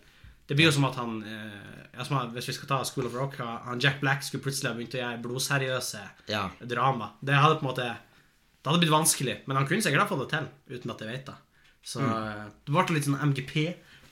[0.49, 3.79] Det blir jo som at han eh, Hvis vi skal ta School of Rock han
[3.79, 6.49] Jack Black skulle plutselig ha begynt å gjøre blodseriøse Ja.
[6.59, 7.13] drama.
[7.21, 10.25] Det hadde på en måte Det hadde blitt vanskelig, men han kunne sikkert ha fått
[10.25, 11.37] det til, uten at jeg vet det.
[11.81, 12.51] Så mm.
[12.67, 13.53] det ble litt sånn MGP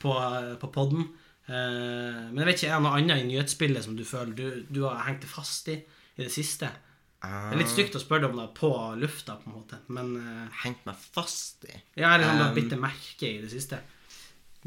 [0.01, 1.09] på, eh, på podden.
[1.49, 4.45] Eh, men jeg vet ikke, er det noe annet i nyhetsbildet som du føler du,
[4.69, 5.79] du har hengt deg fast i
[6.19, 6.69] i det siste?
[7.19, 10.13] Det er litt stygt å spørre deg om det på lufta, på en måte, men
[10.19, 13.49] eh, Hengt meg fast i Ja, jeg har du har bitt det merke i det
[13.51, 13.81] siste.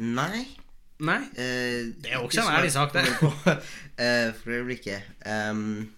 [0.02, 0.44] Nei.
[1.02, 1.18] Nei?
[1.32, 3.06] Uh, Det er jo også en ærlig sak, det.
[3.16, 5.08] uh, for øyeblikket.
[5.24, 5.88] Um,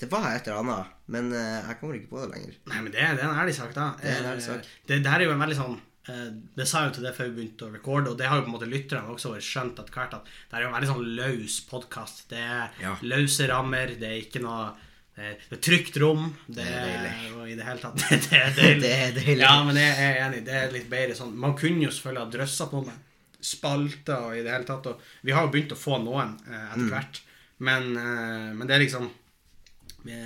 [0.00, 2.58] det var et eller annet, men uh, jeg kommer ikke på det lenger.
[2.72, 3.92] Nei, men det, det er en ærlig sak, da.
[4.02, 4.68] Det er en ærlig sak.
[4.88, 7.28] Det, det her er jo en veldig sånn Det sa jeg jo til det før
[7.30, 9.92] vi begynte å recorde, og det har jo på en måte lytterne også skjønt etter
[9.96, 12.28] hvert, at det er jo en veldig sånn løs podkast.
[12.30, 12.96] Det er Ja.
[13.02, 14.74] løse rammer, det er ikke noe
[15.16, 16.26] det er trygt rom.
[16.46, 17.32] Det, Det er deilig.
[17.40, 18.80] Og i det hele tatt Det er deilig.
[18.82, 19.38] Det er deilig.
[19.40, 20.42] Ja, men jeg er enig.
[20.44, 21.34] Det er litt bedre sånn.
[21.34, 22.98] Man kunne jo selvfølgelig ha drøssa på med
[23.40, 26.52] spalter og i det hele tatt, og vi har jo begynt å få noen eh,
[26.52, 26.68] Mm.
[26.74, 27.20] etter hvert,
[27.58, 29.08] men, eh, men det er liksom
[30.04, 30.20] vi,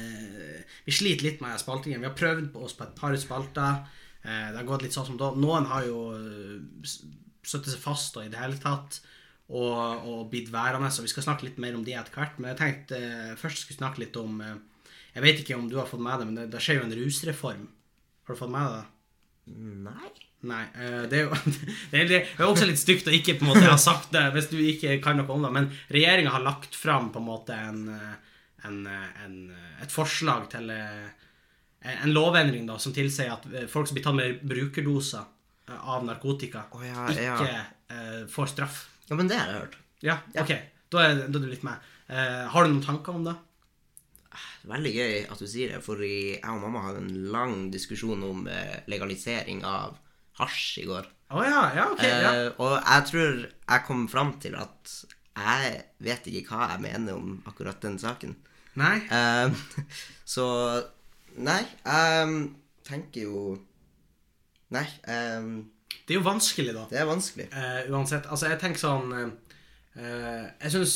[0.84, 2.00] vi sliter litt med spaltingen.
[2.02, 3.86] Vi har prøvd på oss på et par spalter.
[4.22, 5.30] Eh, det har gått litt sånn som da.
[5.36, 6.92] Noen har jo eh,
[7.40, 9.00] satt seg fast og i det hele tatt.
[9.50, 12.36] og, og blitt værende, så vi skal snakke litt mer om de etter hvert.
[12.38, 14.38] Men jeg tenkte eh, først skulle snakke litt om
[15.10, 16.98] Jeg vet ikke om du har fått med det, men det, det skjer jo en
[17.00, 17.64] rusreform.
[18.26, 18.84] Har du fått med deg det?
[19.88, 20.10] Nei.
[20.40, 20.62] Nei.
[21.10, 21.34] det er jo
[21.90, 24.22] det er, det er også litt stygt å ikke på en måte ha sagt det
[24.32, 27.56] hvis du ikke kan noe om det, men regjeringa har lagt fram på en måte
[27.58, 27.82] en,
[28.64, 29.34] en, en,
[29.82, 30.70] et forslag til
[31.80, 35.22] en lovendring da, som tilsier at eh, folk som blir tatt med brukerdoser
[35.68, 37.62] eh, av narkotika, oh, ja, ikke ja.
[37.92, 38.82] eh, får straff.
[39.08, 39.78] Ja, men det har jeg hørt.
[40.04, 40.52] Ja, ok.
[40.90, 41.88] Da er, da er du litt med.
[42.10, 43.36] Uh, har du noen tanker om det?
[44.70, 48.44] Veldig gøy at du sier det, for jeg og mamma hadde en lang diskusjon om
[48.50, 49.96] eh, legalisering av
[50.40, 51.08] hasj i går.
[51.30, 52.04] Oh, ja, ja, ok.
[52.04, 52.32] Ja.
[52.34, 54.94] Uh, og jeg tror jeg kom fram til at
[55.40, 58.34] jeg vet ikke hva jeg mener om akkurat den saken.
[58.80, 58.96] Nei?
[59.10, 59.84] Eh,
[60.34, 60.46] så
[61.36, 62.50] Nei, jeg
[62.86, 63.42] tenker jo
[64.70, 65.46] Nei, eh,
[66.06, 66.84] Det er jo vanskelig, da.
[66.90, 67.48] det er vanskelig.
[67.52, 68.26] Uh, uansett.
[68.30, 70.94] Altså, jeg tenker sånn eh, Jeg syns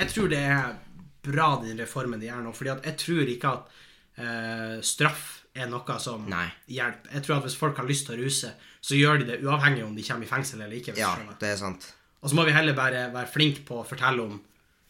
[0.00, 0.74] Jeg tror det er
[1.22, 2.52] bra, den reformen de gjør nå.
[2.56, 3.74] Fordi at jeg tror ikke at
[4.18, 6.46] uh, straff er noe som Nei.
[6.72, 7.12] hjelper.
[7.12, 8.50] Jeg tror at hvis folk har lyst til å ruse,
[8.82, 10.96] så gjør de det uavhengig om de kommer i fengsel eller ikke.
[10.98, 11.90] Ja, det er sant.
[12.22, 14.38] Og så må vi heller bare være flinke på å fortelle om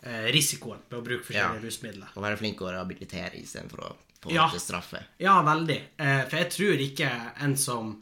[0.06, 1.64] eh, risikoen ved å bruke forskjellige Ja.
[1.66, 2.12] rusmidler.
[2.14, 3.90] Og være flinke til å rehabilitere istedenfor å
[4.22, 4.46] på en Ja.
[4.48, 5.02] måte straffe.
[5.20, 5.80] Ja, veldig.
[5.98, 7.11] Eh, for jeg tror ikke
[7.42, 7.92] en som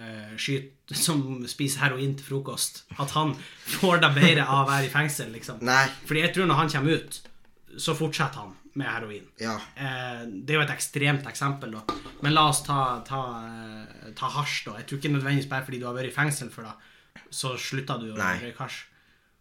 [0.00, 3.34] eh, skyter Som spiser heroin til frokost, at han
[3.78, 5.60] får det bedre av å være i fengsel, liksom.
[5.62, 5.84] Nei.
[6.08, 7.18] Fordi jeg tror når han kommer ut,
[7.78, 9.28] så fortsetter han med heroin.
[9.38, 9.52] Ja.
[9.76, 11.84] Eh, det er jo et ekstremt eksempel, da.
[12.22, 14.74] Men la oss ta, ta, eh, ta hasj, da.
[14.80, 16.74] Jeg tror ikke nødvendigvis bare fordi du har vært i fengsel for det,
[17.30, 18.80] så slutter du å røyke hasj.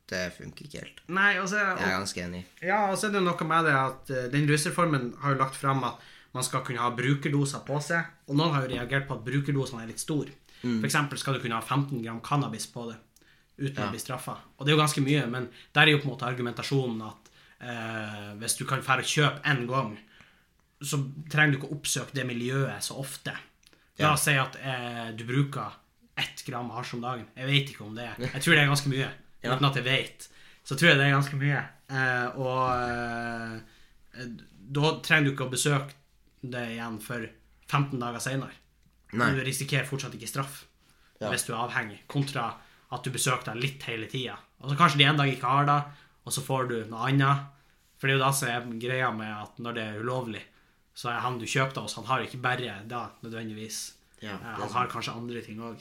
[0.09, 1.01] Det funker ikke helt.
[1.07, 2.45] Nei, altså Jeg er ganske enig.
[2.61, 5.55] ja, og så er det noe med det at uh, den rusreformen har jo lagt
[5.55, 5.97] fram at
[6.33, 9.81] man skal kunne ha brukerdoser på seg, og noen har jo reagert på at brukerdosene
[9.83, 10.33] er litt store.
[10.61, 12.97] For eksempel skal du kunne ha 15 gram cannabis på det
[13.59, 14.35] uten å bli straffa.
[14.57, 17.29] Og det er jo ganske mye, men der er jo på en måte argumentasjonen at
[17.63, 19.93] eh, hvis du kan dra og kjøpe én gang,
[20.79, 20.99] så
[21.31, 23.33] trenger du ikke å oppsøke det miljøet så ofte.
[23.99, 24.13] La Ja.
[24.13, 25.73] oss si at eh, du bruker
[26.19, 27.25] ett gram hasj om dagen.
[27.35, 29.09] Jeg vet ikke om det er Jeg tror det er ganske mye.
[29.43, 29.55] Ja.
[29.55, 30.29] Uten at jeg vet.
[30.67, 31.63] Så tror jeg det er ganske mye.
[31.89, 34.27] Eh, og eh,
[34.79, 35.95] da trenger du ikke å besøke
[36.41, 37.25] det igjen for
[37.69, 38.55] 15 dager seinere.
[39.11, 40.65] Du risikerer fortsatt ikke straff
[41.19, 41.29] Ja.
[41.33, 42.53] hvis du er avhengig, kontra
[42.91, 44.37] at du besøker deg litt hele tida.
[44.61, 45.83] Og så kanskje de en dag ikke har det,
[46.25, 47.45] og så får du noe annet.
[47.99, 50.41] For det er jo da som er greia med at når det er ulovlig,
[50.95, 53.93] så er han du kjøper det hos, han har ikke bare da nødvendigvis.
[54.21, 55.79] Ja, Eh, han har kanskje andre ting òg.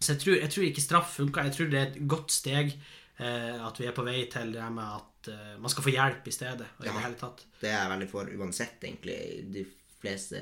[0.00, 1.42] Så jeg tror, jeg tror ikke straff funker.
[1.48, 2.78] Jeg tror det er et godt steg eh,
[3.20, 6.30] at vi er på vei til det med at eh, man skal få hjelp i
[6.34, 6.66] stedet.
[6.80, 6.92] I Ja.
[6.92, 7.44] det hele tatt.
[7.60, 9.52] Det er jeg veldig for uansett, egentlig.
[9.52, 9.66] De
[10.00, 10.40] fleste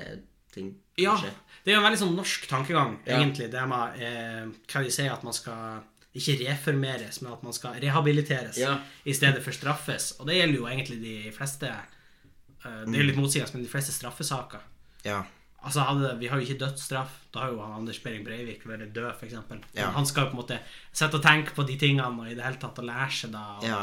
[0.53, 0.75] ting.
[0.97, 1.33] Ja, kanskje.
[1.63, 3.17] det er jo en veldig sånn norsk tankegang, Ja.
[3.19, 3.49] egentlig.
[3.51, 5.83] Det med eh, hva de sier, at man skal
[6.17, 8.79] ikke reformeres, men at man skal rehabiliteres Ja.
[9.05, 10.13] i stedet for straffes.
[10.19, 13.91] Og det gjelder jo egentlig de fleste eh, Det er litt motsigende, men de fleste
[13.93, 14.59] straffesaker.
[15.05, 15.23] Ja.
[15.67, 17.15] Altså hadde, Vi har jo ikke dødsstraff.
[17.35, 19.33] Da har jo han Anders Behring Breivik vært død, f.eks.
[19.75, 19.89] Ja.
[19.91, 20.59] Han skal jo på en måte
[20.95, 23.43] sitte og tenke på de tingene og i det hele tatt og lære seg da.
[23.59, 23.81] Og, Ja.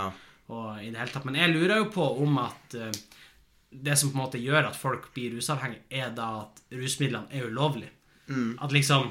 [0.48, 1.24] og i det hele tatt.
[1.28, 2.88] Men jeg lurer jo på om at uh,
[3.74, 7.46] det som på en måte gjør at folk blir rusavhengige, er da at rusmidlene er
[7.50, 7.90] ulovlige.
[8.28, 8.58] Mm.
[8.62, 9.10] At liksom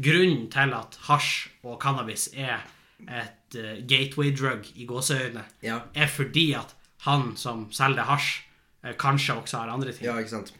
[0.00, 2.64] grunnen til at hasj og cannabis er
[3.08, 5.80] et uh, gateway drug i gåseøyne, Ja.
[5.94, 6.74] er fordi at
[7.06, 8.42] han som selger hasj,
[8.84, 10.04] uh, kanskje også har andre ting.
[10.04, 10.52] ja, ikke sant.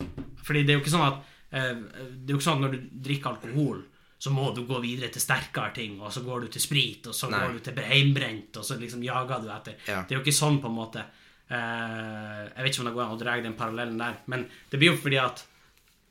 [0.45, 1.23] Fordi det er jo ikke sånn at
[1.55, 3.83] Det er jo ikke sånn at når du drikker alkohol,
[4.25, 7.15] så må du gå videre til sterkere ting, og så går du til sprit, og
[7.15, 7.43] så Nei.
[7.45, 9.77] går du til heimbrent, og så liksom jager du etter.
[9.87, 10.01] Ja.
[10.03, 11.05] Det er jo ikke sånn, på en måte.
[11.45, 14.81] Eh, jeg vet ikke om det går an å dra den parallellen der, men det
[14.81, 15.45] blir jo fordi at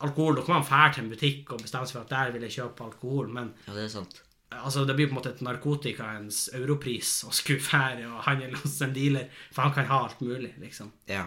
[0.03, 2.43] alkohol Da kan man fære til en butikk og bestemme seg for at der vil
[2.45, 4.21] jeg kjøpe alkohol, men Ja, det er sant.
[4.51, 8.81] altså, det blir på en måte et narkotikaens europris å skulle fære og handle hos
[8.85, 10.91] en dealer, for han kan ha alt mulig, liksom.
[11.09, 11.25] Ja.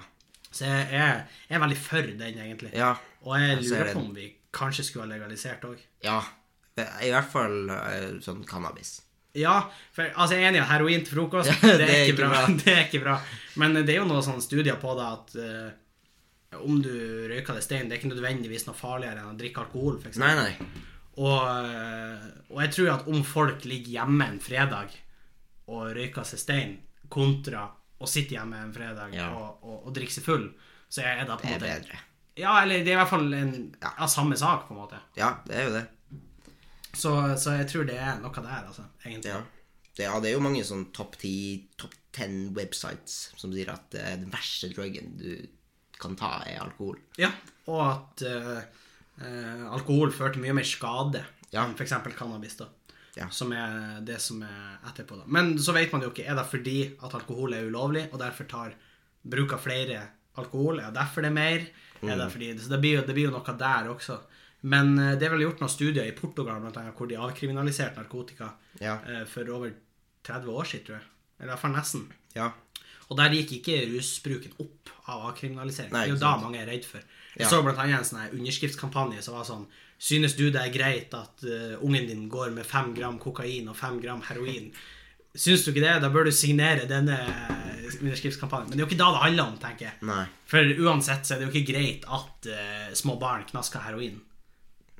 [0.52, 2.70] Så jeg er, jeg er veldig for den, egentlig.
[2.76, 2.94] Ja.
[3.26, 5.80] Og jeg lurer på om vi kanskje skulle ha legalisert òg.
[6.06, 6.20] ja.
[6.76, 8.98] I hvert fall eh, sånn cannabis.
[9.36, 9.62] Ja,
[9.96, 12.42] for altså, jeg er enig i at heroin til frokost, Ja, det, er ikke bra.
[12.60, 13.14] det er ikke bra.
[13.56, 16.92] Men det er jo noen sånne studier på det at uh, om du
[17.30, 20.20] røyker det stein, det er ikke nødvendigvis noe farligere enn å drikke alkohol, f.eks.
[20.20, 20.52] Nei, nei.
[21.16, 24.92] Og, eh, og jeg tror at om folk ligger hjemme en fredag
[25.72, 26.74] og røyker seg stein,
[27.08, 27.64] kontra
[27.96, 29.30] å sitte hjemme en fredag Ja.
[29.32, 30.50] og, og, og drikke seg full,
[30.92, 32.00] så er det på Det en er måte bedre.
[32.36, 34.98] Ja, eller det er i hvert fall en ja, samme sak, på en måte.
[35.16, 35.84] Ja, det er jo det.
[36.96, 38.84] Så, så jeg tror det er noe der, altså.
[39.04, 39.32] Egentlig.
[39.32, 39.42] Ja.
[39.96, 41.32] Det, ja, det er jo mange sånn topp 10,
[41.80, 45.30] topp 10 websites som sier at uh, den verste druggen du
[46.00, 46.98] kan ta, er alkohol.
[47.20, 47.30] Ja,
[47.72, 48.58] og at uh,
[49.22, 51.64] uh, alkohol fører til mye mer skade Ja.
[51.64, 51.94] enn f.eks.
[52.18, 52.58] cannabis.
[52.60, 52.68] da.
[53.16, 53.30] Ja.
[53.32, 55.16] som er det som er etterpå.
[55.16, 55.24] da.
[55.32, 58.44] Men så vet man jo ikke er det fordi at alkohol er ulovlig, og derfor
[58.50, 58.74] tar
[59.24, 60.02] bruk av flere
[60.38, 60.80] alkohol.
[60.80, 61.60] Er det derfor det er mer?
[62.02, 62.18] Er Mm.
[62.18, 64.18] det fordi, så det blir, jo, det blir jo noe der også.
[64.62, 67.96] Men eh, det er vel gjort noen studier i Portugal blant annet, hvor de avkriminaliserte
[67.96, 68.98] narkotika Ja.
[69.06, 69.72] eh, for over
[70.24, 71.06] 30 år siden, tror jeg.
[71.40, 72.06] Eller i hvert fall nesten.
[72.34, 72.50] Ja.
[73.08, 75.92] Og der gikk ikke rusbruken opp av avkriminalisering.
[75.92, 76.98] Nei, det er jo da mange er redd for.
[77.36, 77.48] Jeg Ja.
[77.48, 79.66] så blant annet en sånn underskriftskampanje som var sånn
[79.98, 83.76] Synes du det er greit at uh, ungen din går med fem gram kokain og
[83.76, 84.70] fem gram heroin?
[85.36, 85.94] Syns du ikke det?
[86.02, 87.16] Da bør du signere denne
[88.00, 88.70] underskriftskampanjen.
[88.70, 89.96] Men det er jo ikke da det handler om, tenker jeg.
[90.08, 90.22] Nei.
[90.50, 94.18] For uansett så er det jo ikke greit at uh, små barn knasker heroin.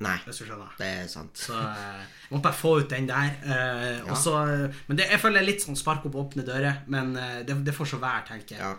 [0.05, 0.17] Nei.
[0.27, 0.75] Hvis du skjønner.
[0.77, 1.41] Det er sant.
[1.41, 2.03] Så uh,
[2.35, 3.31] må bare få ut den der.
[3.49, 6.83] Eh, og så- men det, jeg føler det er litt sånn spark opp åpne dører.
[6.93, 8.61] Men uh, det, det får så være, tenker jeg.
[8.61, 8.77] Ja.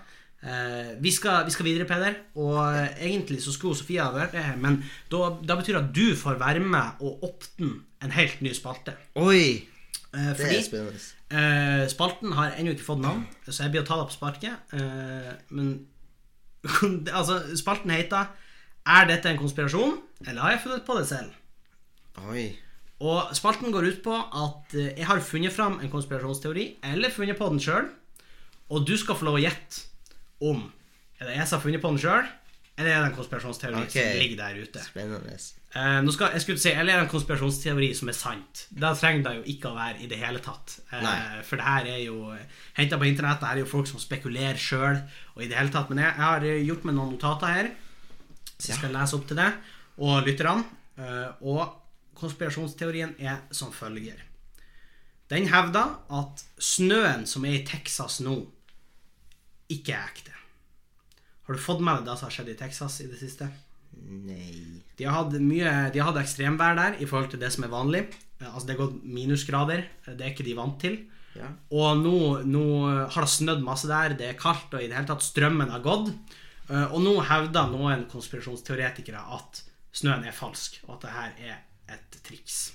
[1.02, 2.13] Vi, skal, vi skal videre, Peder.
[2.38, 2.60] Og
[3.02, 4.78] egentlig så skulle Sofia vært her, men
[5.10, 7.72] da, da betyr det at du får være med og åpne
[8.06, 8.93] en helt ny spalte.
[9.17, 9.65] Oi!
[10.17, 10.58] Eh, fordi
[11.38, 14.75] eh, spalten har ennå ikke fått navn, så jeg blir å ta det på sparket.
[14.77, 15.73] Eh, men
[17.17, 18.32] altså, spalten heter
[18.88, 21.36] 'Er dette en konspirasjon, eller har jeg funnet på det selv?'
[22.32, 22.47] Oi.
[22.99, 27.38] Og spalten går ut på at eh, jeg har funnet fram en konspirasjonsteori, eller funnet
[27.38, 27.91] på den sjøl,
[28.69, 29.86] og du skal få lov å gjette
[30.41, 30.65] om
[31.19, 32.25] er det jeg som har funnet på den sjøl,
[32.77, 34.01] eller er det en konspirasjonsteori okay.
[34.01, 34.84] som ligger der ute.
[34.86, 35.38] Spennende.
[35.77, 38.63] Eh, nå skal, jeg skulle si, Eller er det en konspirasjonsteori som er sant?
[38.71, 40.79] Da trenger det jo ikke å være i det hele tatt.
[40.95, 42.31] Eh, for det her er jo
[42.79, 43.41] henta på internett.
[43.41, 45.01] Det her er jo folk som spekulerer sjøl.
[45.35, 47.69] Og i det hele tatt Men jeg, jeg har eh, gjort meg noen notater her,
[48.55, 49.51] så jeg skal lese opp til det
[49.97, 50.65] og lytterne.
[50.97, 54.23] Eh, og konspirasjonsteorien er som følger.
[55.29, 58.39] Den hevder at snøen som er i Texas nå,
[59.69, 60.33] ikke er ekte.
[61.47, 63.49] Har du fått med deg det som har skjedd i Texas i det siste?
[64.27, 64.81] Nei.
[64.97, 67.73] De har hatt mye De har hatt ekstremvær der i forhold til det som er
[67.73, 68.01] vanlig.
[68.41, 69.86] Eh, Altså Det er gått minusgrader.
[70.07, 70.97] Det er ikke de vant til.
[71.38, 71.51] Ja.
[71.71, 72.15] Og nå,
[72.49, 72.63] nå
[73.13, 74.15] har det snødd masse der.
[74.17, 76.10] Det er kaldt, og i det hele tatt strømmen har gått.
[76.69, 79.62] Eh, Og nå hevder noen konspirasjonsteoretikere at
[79.93, 82.73] snøen er falsk, og at det her er et triks.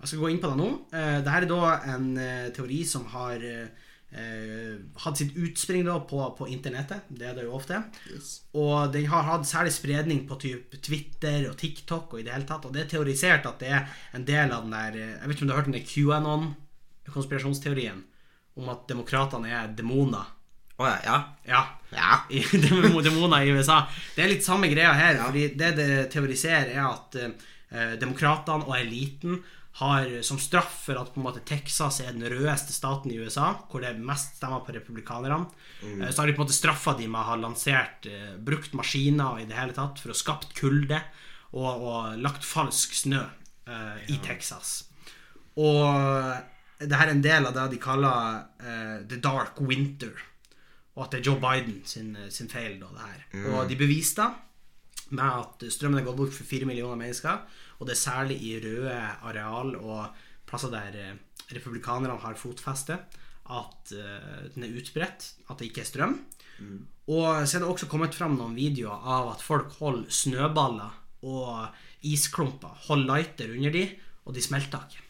[0.00, 0.68] Jeg skal gå inn på det nå.
[0.94, 3.42] Eh, Dette er da en eh, teori som har
[4.10, 7.00] eh, hatt sitt utspring da på, på internettet.
[7.08, 7.76] Det er det jo ofte.
[8.12, 8.28] Yes.
[8.56, 12.48] Og den har hatt særlig spredning på typ Twitter og TikTok og i det hele
[12.48, 12.66] tatt.
[12.68, 13.82] Og det er teorisert at det er
[14.16, 15.90] en del av den der eh, Jeg vet ikke om du har hørt den der
[15.92, 18.00] QAnon-konspirasjonsteorien
[18.58, 20.26] om at demokratene er demoner.
[20.78, 20.98] Å ja.
[21.04, 21.16] ja.
[21.50, 21.62] Ja.
[21.90, 22.10] Ja.
[23.08, 23.78] demoner i USA.
[24.14, 25.14] Det er litt samme greia her.
[25.26, 27.30] Fordi det det teoriserer, er at eh,
[28.00, 29.32] demokratene og eliten
[29.78, 33.52] har som straff for at på en måte Texas er den rødeste staten i USA,
[33.70, 35.46] hvor det er mest stemmer på republikanerne,
[35.82, 36.02] mm.
[36.10, 39.38] så har de på en måte straffa de med å ha lansert uh, brukt maskiner
[39.38, 40.98] i det hele tatt for å skapt kulde
[41.52, 44.82] og, og lagt falsk snø eh, i Texas.
[45.56, 45.86] Og
[46.76, 50.12] det her er en del av det de kaller uh, the dark winter.
[50.98, 53.24] Og at det er Joe Biden sin, sin feil, da, det her.
[53.54, 57.40] Og de beviste det med at strømmen er gått bort for fire millioner mennesker.
[57.78, 58.94] Og det er særlig i røde
[59.30, 61.16] areal og plasser der eh,
[61.54, 62.98] republikanerne har fotfeste,
[63.48, 65.32] at eh, den er utbredt.
[65.48, 66.18] At det ikke er strøm.
[67.08, 70.96] Og så er det også kommet fram noen videoer av at folk holder snøballer
[71.28, 71.68] og
[72.06, 73.84] isklumper, holder lighter under de,
[74.26, 75.04] og de smelter ikke.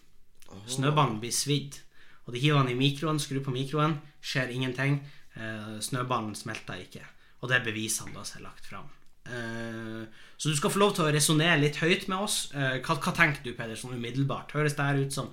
[0.71, 1.81] Snøballen blir svidd.
[2.29, 5.01] Og de hiver den i mikroen, skrur på mikroen, skjer ingenting.
[5.35, 7.05] Eh, snøballen smelter ikke.
[7.41, 8.89] Og det er bevisene da som er lagt fram.
[9.29, 10.03] Eh,
[10.39, 12.37] så du skal få lov til å resonnere litt høyt med oss.
[12.55, 14.55] Eh, hva, hva tenker du, Peder, sånn umiddelbart?
[14.57, 15.31] Høres det her ut som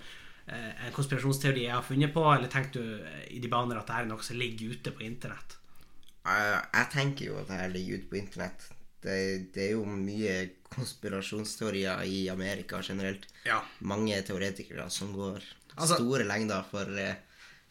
[0.47, 3.97] eh, en konspirasjonsteori jeg har funnet på, eller tenker du i de baner at det
[3.99, 5.58] her er noe som ligger ute på internett?
[6.25, 8.63] Jeg tenker jo at det her ligger ute på internett.
[9.05, 9.17] Det,
[9.53, 10.38] det er jo mye
[10.73, 13.27] konspirasjonsteorier i Amerika generelt.
[13.45, 13.60] Ja.
[13.86, 15.43] Mange teoretikere som går
[15.75, 17.15] Altså- store lengder for eh,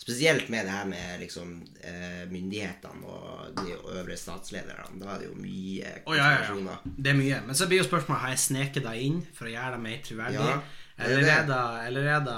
[0.04, 4.98] Spesielt med det her med liksom eh, myndighetene og de øvre statslederne.
[5.00, 6.74] Da er det jo mye Å, ja, ja, konspirasjoner.
[6.74, 6.92] ja.
[7.06, 7.38] Det er mye.
[7.46, 10.02] Men så blir jo spørsmålet har jeg sneket deg inn for å gjøre deg mer
[10.04, 10.42] troverdig.
[10.50, 10.58] Ja,
[10.98, 12.36] er eller, er det, eller er det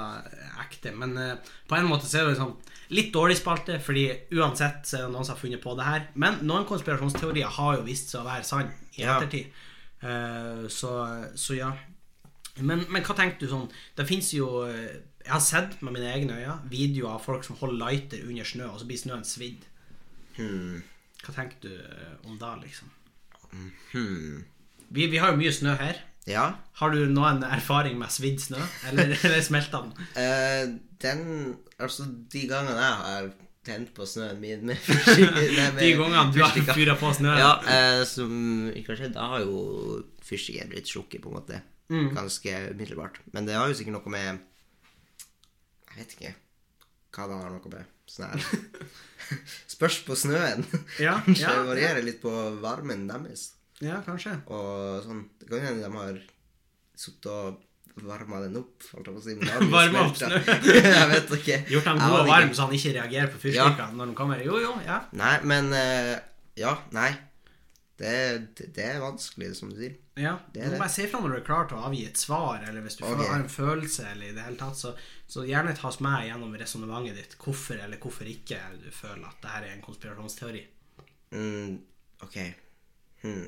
[0.63, 0.93] ekte?
[1.03, 2.55] Men eh, på en måte så er det liksom
[2.95, 4.05] litt dårlig spalte, fordi
[4.39, 6.07] uansett så er det noen som har funnet på det her.
[6.15, 9.51] Men noen konspirasjonsteorier har jo vist seg å være sann i ettertid.
[10.07, 10.95] Eh, så,
[11.35, 11.75] så ja.
[12.63, 13.67] Men, men hva tenker du sånn
[13.99, 14.47] Det fins jo
[15.27, 18.69] Jeg har sett med mine egne øyne videoer av folk som holder lighter under snø,
[18.71, 19.65] og så blir snøen svidd.
[20.37, 20.85] Hmm.
[21.25, 22.93] Hva tenker du eh, om det, liksom?
[23.91, 24.45] Hmm.
[24.89, 25.99] Vi, vi har jo mye snø her.
[26.31, 26.47] Ja.
[26.79, 30.07] Har du noen erfaring med svidd snø, eller, eller smelta den?
[30.15, 31.27] Uh, den
[31.77, 33.27] Altså, de gangene jeg har
[33.67, 34.79] tent på snøen min med
[35.81, 37.43] De gangene du har fyra på snøen?
[37.43, 38.33] Ja, uh, som
[38.73, 39.17] ikke har skjedd.
[39.19, 41.63] Da har jo fyrstikken blitt slukket, på en måte.
[41.91, 42.13] Mm.
[42.15, 43.21] Ganske umiddelbart.
[43.35, 44.45] Men det har jo sikkert noe med
[45.97, 46.35] Jeg vet ikke
[47.17, 47.93] hva det har noe med.
[48.07, 48.43] Sånn her
[49.77, 50.67] Spørs på snøen.
[51.07, 53.53] Ja, Kanskje ja, varierer litt på varmen deres.
[53.81, 54.35] Ja, kanskje.
[54.53, 56.19] Og sånn Det kan hende de har
[56.97, 57.63] sittet og
[58.05, 58.85] varma den opp.
[58.93, 59.37] Holdt jeg på å si.
[59.73, 60.67] Varma opp smeltet.
[60.69, 61.59] jeg vet ikke.
[61.73, 64.43] Gjort Jeg god og varm, så han ikke reagerer på fyrstikkene når de kommer.
[64.45, 64.99] Jo, jo, ja.
[65.17, 66.13] Nei, men eh,
[66.61, 67.09] Ja, nei.
[67.97, 68.13] Det,
[68.77, 69.95] det, er vanskelig, som du sier.
[70.21, 70.35] ja.
[70.53, 72.85] Du må bare si fra når du er klar til å avgi et svar, eller
[72.85, 73.29] hvis du okay.
[73.31, 74.93] har en følelse, eller i det hele tatt, så,
[75.33, 77.37] så gjerne tas med gjennom resonnementet ditt.
[77.41, 80.63] Hvorfor eller hvorfor ikke du føler at det her er en konspirasjonsteori.
[81.37, 81.79] Mm,
[82.27, 82.37] ok.
[83.25, 83.47] Hmm.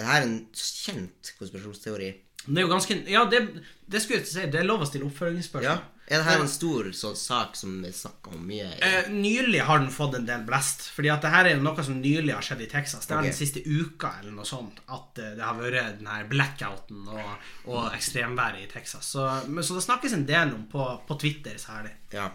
[0.00, 2.12] Er dette en kjent konspirasjonsteori?
[2.42, 3.44] Det er jo ganske Ja, det,
[3.86, 4.46] det skulle jeg si.
[4.50, 5.68] Det er lov å stille oppfølgingsspørsmål.
[5.68, 6.01] Ja.
[6.12, 8.66] Er det her en stor sånn sak som vi snakker om mye?
[8.84, 10.84] Eh, nylig har den fått en del blest.
[10.92, 13.06] Fordi at det her er noe som nylig har skjedd i Texas.
[13.08, 13.30] Det er okay.
[13.30, 17.48] den siste uka eller noe sånt at eh, det har vært den her blackouten og,
[17.64, 19.08] og ekstremværet i Texas.
[19.14, 21.94] Så, men, så det snakkes en del om på, på Twitter særlig.
[22.12, 22.28] Ja.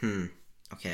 [0.00, 0.30] Hmm.
[0.72, 0.88] Ok.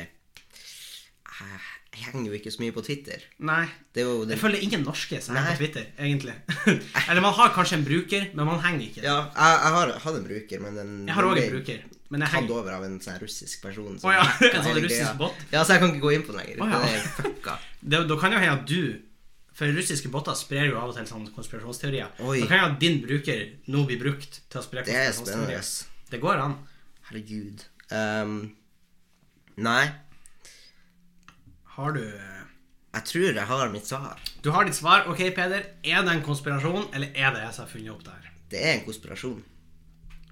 [1.35, 1.59] Jeg,
[1.95, 3.23] henger jo ikke så mye på Twitter.
[3.47, 3.65] Nei.
[3.95, 6.35] Det jo Jeg føler følger ingen norske som henger på Twitter, egentlig.
[7.09, 9.03] eller man har kanskje en bruker, men man henger ikke.
[9.03, 11.81] Ja, jeg, jeg har hatt en bruker, men den Jeg har òg en bruker,
[12.13, 13.97] men jeg tatt over av en sånn russisk person.
[13.99, 15.43] Å ja, en sånn russisk bot?
[15.51, 16.63] Ja, så jeg kan ikke gå inn på den lenger.
[16.63, 17.01] Oh, ja.
[17.17, 17.57] Fucka.
[17.95, 18.79] det, Da kan jo hende at du
[19.55, 22.15] For russiske botter sprer jo av og til sånne konspirasjonsteorier.
[22.27, 22.41] Oi.
[22.43, 25.61] Da kan jo din bruker nå blir brukt til å spre Det er spennende.
[26.11, 26.57] Det går an.
[27.07, 27.63] Herregud.
[27.91, 28.35] Um,
[29.63, 29.83] nei,
[31.75, 32.03] Har du
[32.95, 34.19] jeg tror jeg har mitt svar.
[34.41, 35.03] Du har ditt svar.
[35.11, 35.65] Ok, Peder.
[35.83, 38.29] Er det en konspirasjon, eller er det jeg som har funnet opp det her?
[38.53, 39.41] Det er en konspirasjon.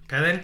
[0.08, 0.40] Peder,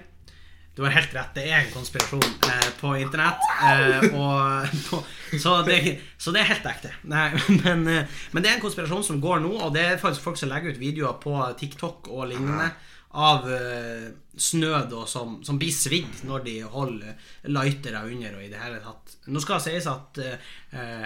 [0.76, 1.32] du har helt rett.
[1.38, 3.48] Det er en konspirasjon eh, på internett.
[3.64, 5.00] Eh, og, på,
[5.40, 5.80] så, det,
[6.20, 6.92] så det er helt ekte.
[7.08, 7.30] Nei,
[7.64, 10.42] men, eh, men det er en konspirasjon som går nå, og det er faktisk folk
[10.42, 12.74] som legger ut videoer på TikTok og lignende
[13.17, 18.52] av uh, snø da, som, som blir svidd når de holder lightere under og i
[18.52, 19.15] det hele tatt.
[19.34, 20.52] Nå skal det sies at uh,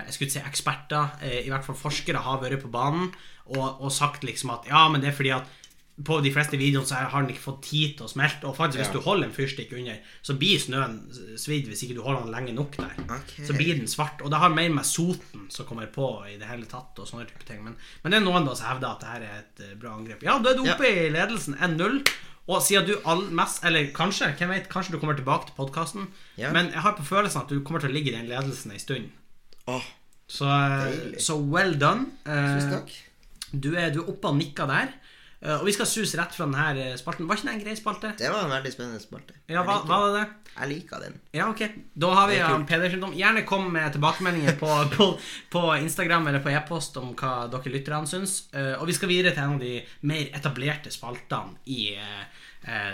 [0.04, 3.08] jeg skulle si eksperter, uh, i hvert fall forskere, har vært på banen
[3.54, 5.60] og, og sagt liksom at ja, men det er fordi at
[6.02, 8.48] på de fleste videoene så har den ikke fått tid til å smelte.
[8.50, 8.94] Og faktisk, hvis Ja.
[8.98, 10.96] du holder en fyrstikk under, så blir snøen
[11.38, 12.96] svidd hvis ikke du holder den lenge nok der.
[13.06, 13.46] Okay.
[13.46, 14.22] Så blir den svart.
[14.26, 16.98] Og det har mer med soten som kommer på i det hele tatt.
[16.98, 19.22] Og sånne type ting Men, men det er noen da som hevder at det her
[19.22, 20.24] er et eh, bra angrep.
[20.24, 22.02] Ja, da er du oppe i ledelsen 1-0.
[22.50, 26.08] Og siden du all mest Eller kanskje, hvem vet, kanskje du kommer tilbake til podkasten.
[26.38, 26.52] Ja.
[26.52, 28.80] Men jeg har på følelsen at du kommer til å ligge i den ledelsen en
[28.80, 29.12] stund.
[29.68, 29.82] Oh,
[30.28, 32.08] Så, eh, så well done.
[32.26, 32.82] Eh,
[33.54, 34.90] du er, du er oppe og nikker der.
[35.44, 37.28] Eh, og vi skal suse rett fra denne spalten.
[37.28, 38.14] Var ikke det en grei spalte?
[38.20, 39.36] Det var en veldig spennende spalte.
[39.52, 40.24] Ja, hva, hva var det?
[40.54, 41.18] Jeg liker den.
[41.36, 41.64] Ja, ok.
[42.00, 43.16] Da har vi Det er han Peder syndrom.
[43.18, 45.10] Gjerne kom med tilbakemeldinger på, på,
[45.52, 48.38] på Instagram eller på e-post om hva dere lytterne syns.
[48.54, 49.76] Eh, og vi skal videre til en av de
[50.08, 52.24] mer etablerte spaltene i uh,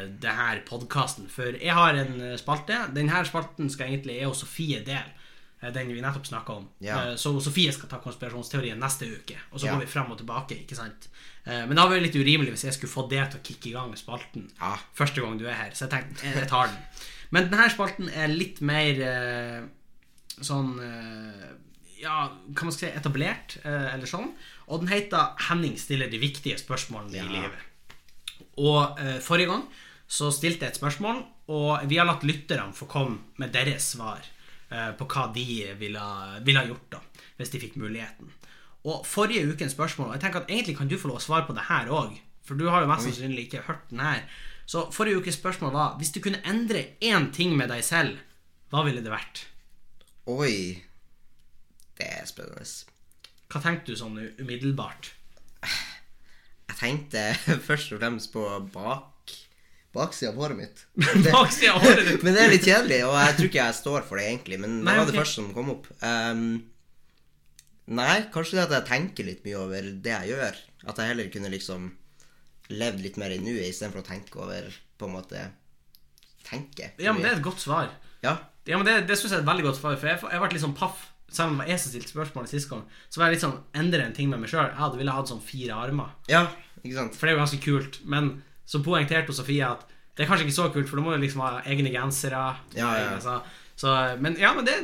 [0.10, 1.30] denne podkasten.
[1.30, 2.88] For jeg har en eh, spalte.
[2.96, 5.14] Denne spalten skal egentlig jeg og Sofie dele.
[5.62, 6.68] Eh, Den vi nettopp snakka om.
[6.80, 6.98] Ja.
[7.12, 9.38] Eh, Så Sofie skal ta konspirasjonsteorien neste uke.
[9.52, 9.74] Og så Ja.
[9.76, 10.56] går vi frem og tilbake.
[10.66, 11.08] ikke sant?
[11.46, 13.68] Eh, Men det hadde vært litt urimelig hvis jeg skulle få det til å kicke
[13.70, 14.78] i gang spalten Ja.
[14.96, 15.72] første gang du er her.
[15.72, 16.78] Så jeg tenkte jeg tar den.
[17.32, 19.70] Men denne spalten er litt mer
[20.42, 20.80] sånn
[22.00, 24.32] Ja, hva man si etablert, eller sånn.
[24.70, 27.66] Og den heter 'Henning stiller de viktige spørsmålene i livet'.
[28.58, 29.68] Og forrige gang
[30.08, 34.22] så stilte jeg et spørsmål, og vi har latt lytterne få komme med deres svar
[34.70, 35.46] på hva de
[35.80, 36.06] ville,
[36.46, 37.00] ville ha gjort da,
[37.40, 38.30] hvis de fikk muligheten.
[38.88, 41.44] Og forrige ukens spørsmål Og jeg tenker at egentlig kan du få lov å svare
[41.44, 42.14] på det her òg,
[42.48, 44.24] for du har jo mest sannsynlig ikke hørt den her.
[44.70, 48.22] Så forrige ukes spørsmål var hvis du kunne endre én ting med deg selv,
[48.70, 49.44] hva ville det vært?
[50.30, 50.80] Oi.
[51.98, 52.64] Det er spennende.
[53.50, 55.12] Hva tenkte du sånn umiddelbart?
[56.70, 57.24] Jeg tenkte
[57.68, 59.10] først og fremst på bak
[59.96, 60.82] baksida av håret mitt.
[61.32, 62.22] Baksida av håret ditt.
[62.26, 64.60] Men det er litt kjedelig, og jeg tror ikke jeg står for det egentlig.
[64.62, 65.12] Men Nei, det var ok.
[65.14, 65.88] det første som kom opp.
[66.04, 66.44] Um,
[68.00, 70.60] nei, kanskje det at jeg tenker litt mye over det jeg gjør.
[70.90, 71.90] At jeg heller kunne liksom
[72.70, 75.48] levd litt mer i nuet istedenfor å tenke over på en måte
[76.50, 76.94] Tenke.
[76.98, 77.90] Ja, men det er et godt svar.
[78.24, 78.32] Ja.
[78.66, 80.48] Ja, men Det, det synes jeg er et veldig godt svar, for jeg, jeg ble
[80.56, 81.04] litt sånn paff.
[81.30, 82.80] Selv om det var jeg som stilte spørsmålet sist gang,
[83.12, 84.66] så var jeg litt sånn endre en ting med meg sjøl.
[84.72, 86.16] Jeg hadde ville hatt sånn fire armer.
[86.32, 86.48] ja,
[86.80, 87.18] ikke sant?
[87.20, 88.00] For det er jo ganske kult.
[88.10, 88.32] Men
[88.70, 91.42] så poengterte Sofie at det er kanskje ikke så kult, for du må jo liksom
[91.46, 92.42] ha egne gensere.
[92.76, 93.06] Ja, ja.
[93.16, 93.38] Altså.
[93.80, 94.76] så, men ja, men det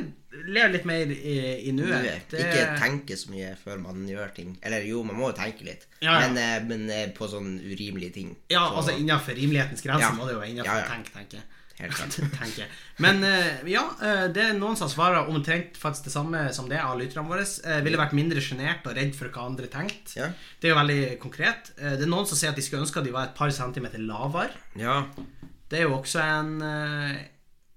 [0.48, 1.34] lever litt mer i,
[1.68, 2.06] i nuet.
[2.30, 4.54] Det- Ikke tenke så mye før man gjør ting.
[4.64, 6.28] Eller jo, man må jo tenke litt, Ja, ja.
[6.28, 8.32] Men, eh, men eh, på sånn urimelige ting.
[8.48, 10.16] Ja, Så- altså innenfor rimelighetens grenser Ja.
[10.16, 11.42] må det jo være innenfor Ja, tenk, tenke.
[11.76, 12.14] Helt klart.
[12.38, 12.70] tenker jeg.
[13.04, 16.80] Men eh, ja, eh, det er noen som svarer omtrent faktisk det samme som det
[16.80, 17.44] av lytterne våre.
[17.66, 20.16] Uh, ville vært mindre sjenert og redd for hva andre tenkte.
[20.16, 20.30] Ja.
[20.56, 21.72] Det er jo veldig konkret.
[21.76, 23.52] Eh, det er noen som sier at de skulle ønske at de var et par
[23.52, 24.56] centimeter lavere.
[24.80, 25.02] Ja.
[25.68, 27.16] Det er jo også en eh,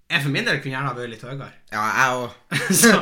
[0.10, 1.50] Jeg for min del kunne gjerne ha vært litt høyere.
[1.74, 2.40] Ja, jeg òg.
[2.82, 2.94] så,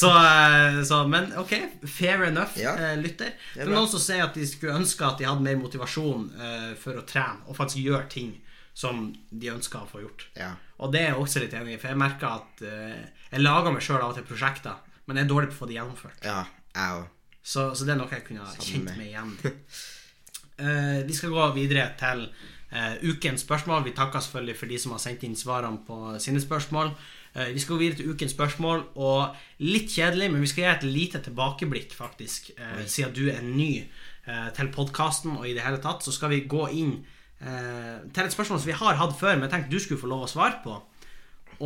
[0.00, 1.52] så, eh, så, men ok,
[1.84, 2.72] fair enough, Ja.
[2.80, 3.34] eh, lytter.
[3.54, 6.30] er Det er noen som sier at de skulle ønske at de hadde mer motivasjon
[6.40, 8.32] uh, for å trene, og faktisk gjøre ting
[8.76, 10.26] som de ønsker å få gjort.
[10.36, 10.50] Ja.
[10.84, 13.72] Og det er jeg også litt enig i, for jeg merker at uh, jeg lager
[13.72, 16.26] meg sjøl av og til prosjekter, men jeg er dårlig på å få de gjennomført.
[16.26, 16.42] ja,
[16.76, 17.12] jeg også.
[17.46, 19.50] Så, så det er noe jeg kunne ha kjent meg igjen i.
[20.58, 23.84] Uh, vi skal gå videre til uh, ukens spørsmål.
[23.86, 26.92] Vi takker selvfølgelig for de som har sendt inn svarene på sine spørsmål.
[27.36, 30.86] Vi skal gå videre til ukens spørsmål, og litt kjedelig, men vi skal gjøre et
[30.88, 32.48] lite tilbakeblikk, faktisk.
[32.88, 33.84] Siden du er ny
[34.56, 36.94] til podkasten og i det hele tatt, så skal vi gå inn
[37.36, 40.24] til et spørsmål som vi har hatt før, men jeg tenkte du skulle få lov
[40.24, 40.78] å svare på.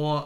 [0.00, 0.16] Og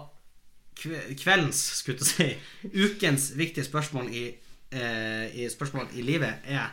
[0.74, 2.28] kveldens, skulle jeg si,
[2.74, 4.24] ukens viktige spørsmål i,
[4.72, 6.72] eh, i, spørsmål i livet er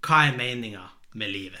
[0.00, 1.60] Hva er meninga med livet?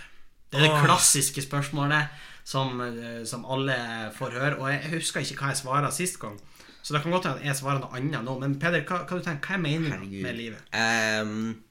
[0.50, 2.08] Det er det klassiske spørsmålet
[2.44, 3.76] som, eh, som alle
[4.16, 4.58] får høre.
[4.58, 6.40] Og jeg husker ikke hva jeg svarer sist gang.
[6.82, 8.38] Så det kan godt hende jeg svarer noe annet nå.
[8.40, 10.62] Men Peder, hva, hva du tenker, hva er meninga med livet?
[10.72, 11.62] Um,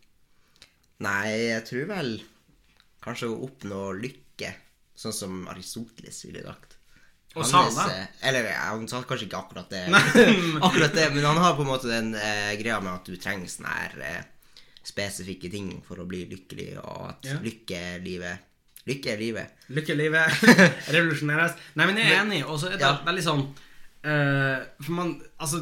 [1.00, 2.22] nei, jeg tror vel
[3.02, 4.29] kanskje å oppnå lykke,
[5.00, 6.76] sånn som Aristoteles ville sagt.
[7.38, 7.94] Og sa det?
[7.94, 9.84] eh, Eller han sa kanskje ikke akkurat det,
[10.68, 13.48] akkurat det men han har på en måte den eh, greia med at du trenger
[13.52, 14.22] sånne her eh,
[14.90, 17.38] spesifikke ting for å bli lykkelig, og at Ja.
[17.44, 18.46] lykke er livet.
[18.90, 19.52] Lykke er livet.
[19.70, 20.44] Lykke er livet.
[20.96, 21.54] Revolusjoneres.
[21.78, 22.40] Nei, men jeg er enig.
[22.50, 22.96] Og så er det Ja.
[23.06, 23.44] veldig sånn
[24.08, 25.60] uh, For man Altså,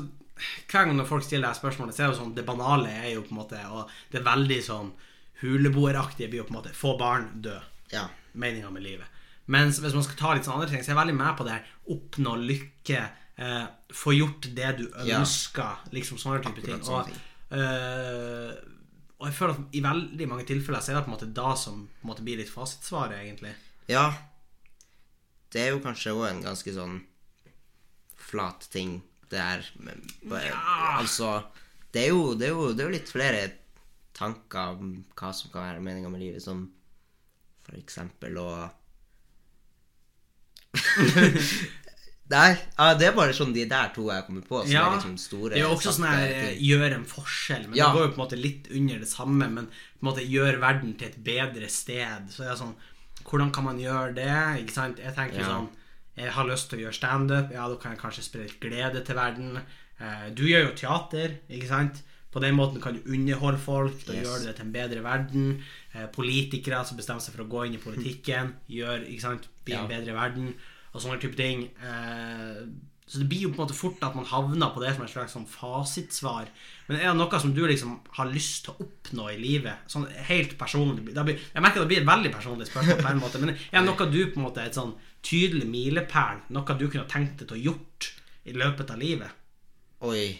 [0.69, 3.23] hver gang når folk stiller deg spørsmålet, så er det sånn Det banale er jo
[3.25, 4.91] på en måte Og det er veldig sånn
[5.41, 7.57] Huleboeraktige blir jo på en måte Få barn, dø.
[7.91, 8.05] Ja.
[8.37, 9.07] Meninga med livet.
[9.47, 11.45] Mens hvis man skal ta litt sånn andre ting, så er jeg veldig med på
[11.47, 11.67] det her.
[11.93, 13.03] Oppnå lykke.
[13.37, 13.65] Eh,
[13.95, 15.19] få gjort det du Ja.
[15.21, 15.77] ønsker.
[15.95, 16.81] Liksom sånne type ting.
[16.89, 17.09] Og,
[17.55, 18.55] eh,
[19.19, 21.53] og jeg føler at i veldig mange tilfeller så er det på en måte da
[21.55, 23.53] som på en måte blir litt fasitsvaret, egentlig.
[23.87, 24.13] Ja.
[25.49, 26.99] Det er jo kanskje òg en ganske sånn
[28.17, 29.63] flat ting, det her.
[30.27, 30.97] Ja.
[30.99, 31.45] Altså,
[31.93, 33.51] det er, jo, det, er jo, det er jo litt flere
[34.17, 36.65] tanker om hva som kan være meninga med livet, som
[37.67, 38.49] for eksempel å
[42.27, 44.97] Nei, ja, det er bare sånn de der to jeg kommer på, som Ja, er
[44.97, 47.85] liksom store Det er jo også sånn her gjør en forskjell, men Ja.
[47.87, 49.47] det går jo på en måte litt under det samme.
[49.47, 52.27] Men på en måte gjør verden til et bedre sted.
[52.33, 52.75] Så det er sånn
[53.27, 54.35] Hvordan kan man gjøre det?
[54.63, 54.99] Ikke sant?
[54.99, 55.45] Jeg tenker Ja.
[55.47, 55.69] sånn
[56.17, 57.51] Jeg har lyst til å gjøre standup.
[57.53, 59.61] Ja, da kan jeg kanskje spre litt glede til verden.
[60.01, 62.01] Eh, Du gjør jo teater, ikke sant?
[62.37, 64.03] På den måten kan du underholde folk.
[64.05, 64.27] Da Yes.
[64.27, 65.45] gjør du det til en bedre verden.
[65.95, 69.47] Eh, Politikere som bestemmer seg for å gå inn i politikken, gjør, ikke sant?
[69.65, 70.51] Bli en bedre verden.
[70.93, 71.71] Og sånne type ting.
[71.81, 72.67] Eh,
[73.09, 75.09] Så det blir jo på en måte fort at man havner på det som et
[75.13, 76.49] slags sånn fasitsvar.
[76.89, 79.77] Men er det noe som du liksom har lyst til å oppnå i livet?
[79.87, 81.15] Sånn helt personlig blir,
[81.55, 84.11] Jeg merker det blir et veldig personlig spørsmål, på en måte men er det noe
[84.11, 86.41] du på en måte er et sånn tydelig milepæl?
[86.49, 88.11] Noe du kunne tenkt deg til å gjort
[88.45, 89.31] i løpet av livet?
[90.01, 90.39] Oi.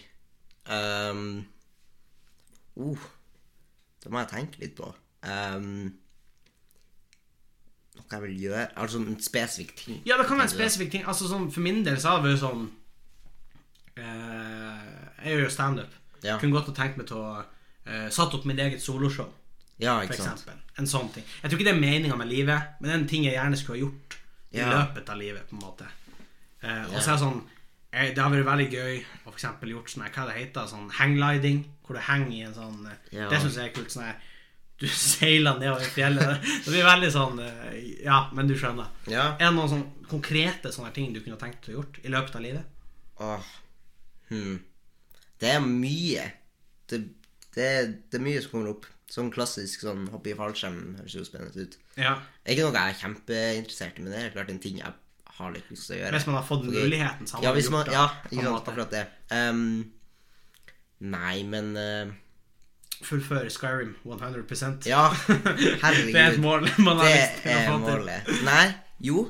[0.69, 1.45] Ehm,
[2.78, 3.07] uh,
[4.03, 4.91] det må jeg tenke litt på.
[5.28, 5.97] Um,
[7.97, 10.01] noe jeg vil gjøre Altså en spesifikk ting.
[10.07, 11.07] Ja, det kan være en spesifikk ting.
[11.09, 12.67] Altså sånn, For min del så har det vært sånn
[13.97, 14.86] eh,
[15.23, 15.97] Jeg gjør jo standup.
[16.23, 16.38] Ja.
[16.41, 19.30] Kunne godt ha tenkt meg til å eh, satt opp mitt eget soloshow.
[19.82, 20.47] Ja, for sant.
[20.78, 21.25] En sånn ting.
[21.41, 23.59] Jeg tror ikke det er meninga med livet, men det er en ting jeg gjerne
[23.59, 24.17] skulle ha gjort
[24.53, 24.69] i Ja.
[24.73, 25.49] løpet av livet.
[25.49, 25.86] på en måte
[26.63, 27.41] eh, Og så er det sånn
[27.91, 31.65] eh, Det har vært veldig gøy å for gjort sånn hva det heter, sånn hanggliding,
[31.88, 33.29] hvor du henger i en sånn eh, Ja.
[33.31, 33.91] Det syns jeg er kult.
[33.93, 34.17] sånn her
[34.77, 36.43] Du seiler nedover fjellet.
[36.65, 38.91] Det blir veldig sånn eh, Ja, men du skjønner.
[39.09, 39.29] Ja.
[39.39, 42.35] Er det noen sånn konkrete sånne ting du kunne tenkt deg å gjort i løpet
[42.38, 42.75] av livet?
[43.23, 43.47] Åh.
[44.29, 44.59] Hmm.
[45.41, 46.27] Det er mye.
[46.91, 46.99] Det,
[47.55, 47.65] det,
[48.11, 48.85] det er mye som kommer opp.
[49.07, 51.75] Sånn klassisk sånn hoppe i fallskjerm høres jo spennende ut.
[51.95, 52.17] Ja.
[52.43, 54.93] Det ikke noe jeg er kjempeinteressert i, men det er klart en ting jeg
[55.38, 56.17] har litt lyst til å gjøre.
[56.17, 57.95] Hvis man har fått muligheten, så har Ja, man man, gjort det.
[57.95, 59.03] ja ikke sant, akkurat det.
[59.38, 59.63] Ehm,
[60.99, 62.13] nei, men uh...
[63.05, 66.11] Fullføre Skyrim 100% Ja, herregud.
[66.15, 67.83] Det er et mål man har Det lyst til å få til.
[67.99, 68.31] målet.
[68.47, 68.63] Nei,
[69.05, 69.25] jo.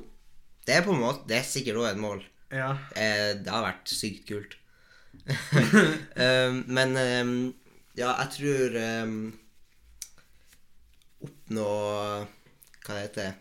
[0.68, 2.22] Det er på en måte Det er sikkert òg et mål.
[2.56, 2.70] Ja.
[2.96, 4.56] Eh, det har vært sykt kult.
[5.28, 7.34] um, men um,
[8.00, 9.18] ja, jeg tror um,
[11.28, 11.66] Oppnå
[12.86, 13.34] Hva det heter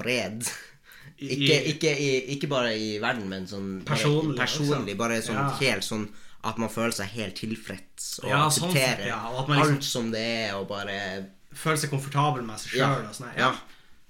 [0.00, 0.44] Fred.
[1.20, 5.48] I- Ikke, ikke, i, ikke bare i verden, men sånn Personlig personlig bare sånn Ja.
[5.60, 6.06] helt sånn
[6.44, 9.84] at man føler seg helt tilfreds og Ja, sånn ja, og at man liksom- alt
[9.84, 10.96] som det er, og bare
[11.50, 12.78] Føler seg komfortabel med seg sjøl.
[12.78, 13.08] Ja.
[13.08, 13.32] Og sånn.
[13.36, 13.48] Ja.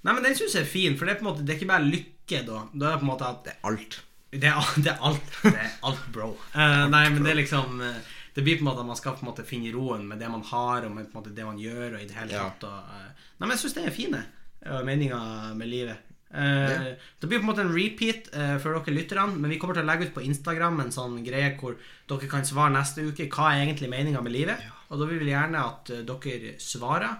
[0.05, 1.59] Nei, men den syns jeg er fin, for det er på en måte Det er
[1.59, 2.59] ikke bare lykke, da.
[2.75, 4.01] Da er det på en måte at Det er alt.
[4.31, 5.31] Det er, det er alt.
[5.43, 6.29] Det er alt, bro.
[6.55, 7.97] Eh, nei, men det er liksom eh,
[8.37, 10.29] Det blir på en måte at man skal på en måte finne roen med det
[10.31, 12.69] man har, og med på en måte det man gjør, og i det hele tatt.
[12.69, 14.21] Og, eh, nei, men jeg syns det er fine
[14.67, 15.97] uh, meninger med livet.
[16.33, 19.75] Eh, Det blir på en måte en repeat eh, for dere lytterne, men vi kommer
[19.75, 21.75] til å legge ut på Instagram en sånn greie hvor
[22.09, 24.63] dere kan svare neste uke hva er egentlig meninga med livet.
[24.91, 27.17] Og da vil vi gjerne at eh, dere svarer.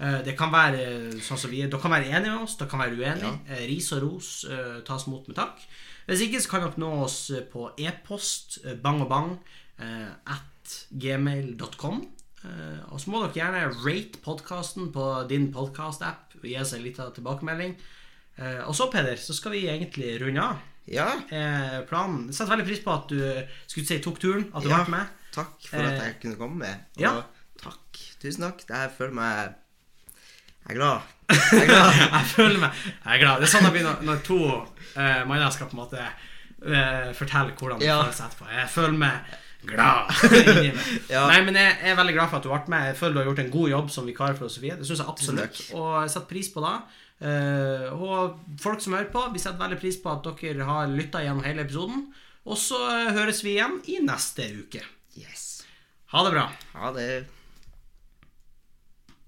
[0.00, 1.70] Eh, det kan være sånn som vi er.
[1.72, 3.32] Dere kan være enige med oss, dere kan være uenige.
[3.48, 4.30] Eh, ris og ros
[4.86, 5.64] tas mot med takk.
[6.08, 7.18] Hvis ikke så kan dere nå oss
[7.52, 9.36] på e-post bangobang
[9.80, 12.00] at gmail.com.
[12.90, 17.12] Og så må dere gjerne rate podkasten på din podkast-app og gi oss en liten
[17.16, 17.76] tilbakemelding.
[18.40, 20.56] Eh, og så, Peder, så skal vi egentlig runde av.
[20.90, 23.20] Ja, Eh, planen Jeg setter veldig pris på at du
[23.68, 24.82] skulle si tok turen, at du Ja.
[24.84, 25.06] ble med.
[25.32, 26.74] takk for at Eh, jeg kunne komme med.
[26.96, 27.22] Og ja.
[27.62, 28.00] takk.
[28.22, 28.64] Tusen takk.
[28.68, 29.54] Jeg føler meg
[30.68, 31.00] Jeg er glad.
[31.30, 31.92] Jeg er glad.
[31.94, 33.40] jeg føler meg Jeg er glad.
[33.40, 34.38] Det er sånn det blir når, når to
[34.96, 38.02] eh, manner skal på en måte eh, fortelle hvordan det Ja.
[38.02, 38.48] føles etterpå.
[38.50, 39.20] Jeg føler meg
[39.66, 40.10] glad.
[41.10, 41.26] Ja.
[41.28, 42.86] Nei, men jeg er veldig glad for at du ble med.
[42.90, 44.76] Jeg føler du har gjort en god jobb som vikar for Sofie.
[44.76, 45.60] Det syns jeg absolutt.
[45.76, 46.74] Og jeg setter pris på det.
[47.20, 51.22] Eh, og folk som hører på, vi setter veldig pris på at dere har lytta
[51.24, 52.06] gjennom hele episoden.
[52.48, 52.80] Og så
[53.12, 54.80] høres vi igjen i neste uke.
[55.20, 55.62] Yes.
[56.14, 56.46] Ha det bra.
[56.78, 57.10] Ha det.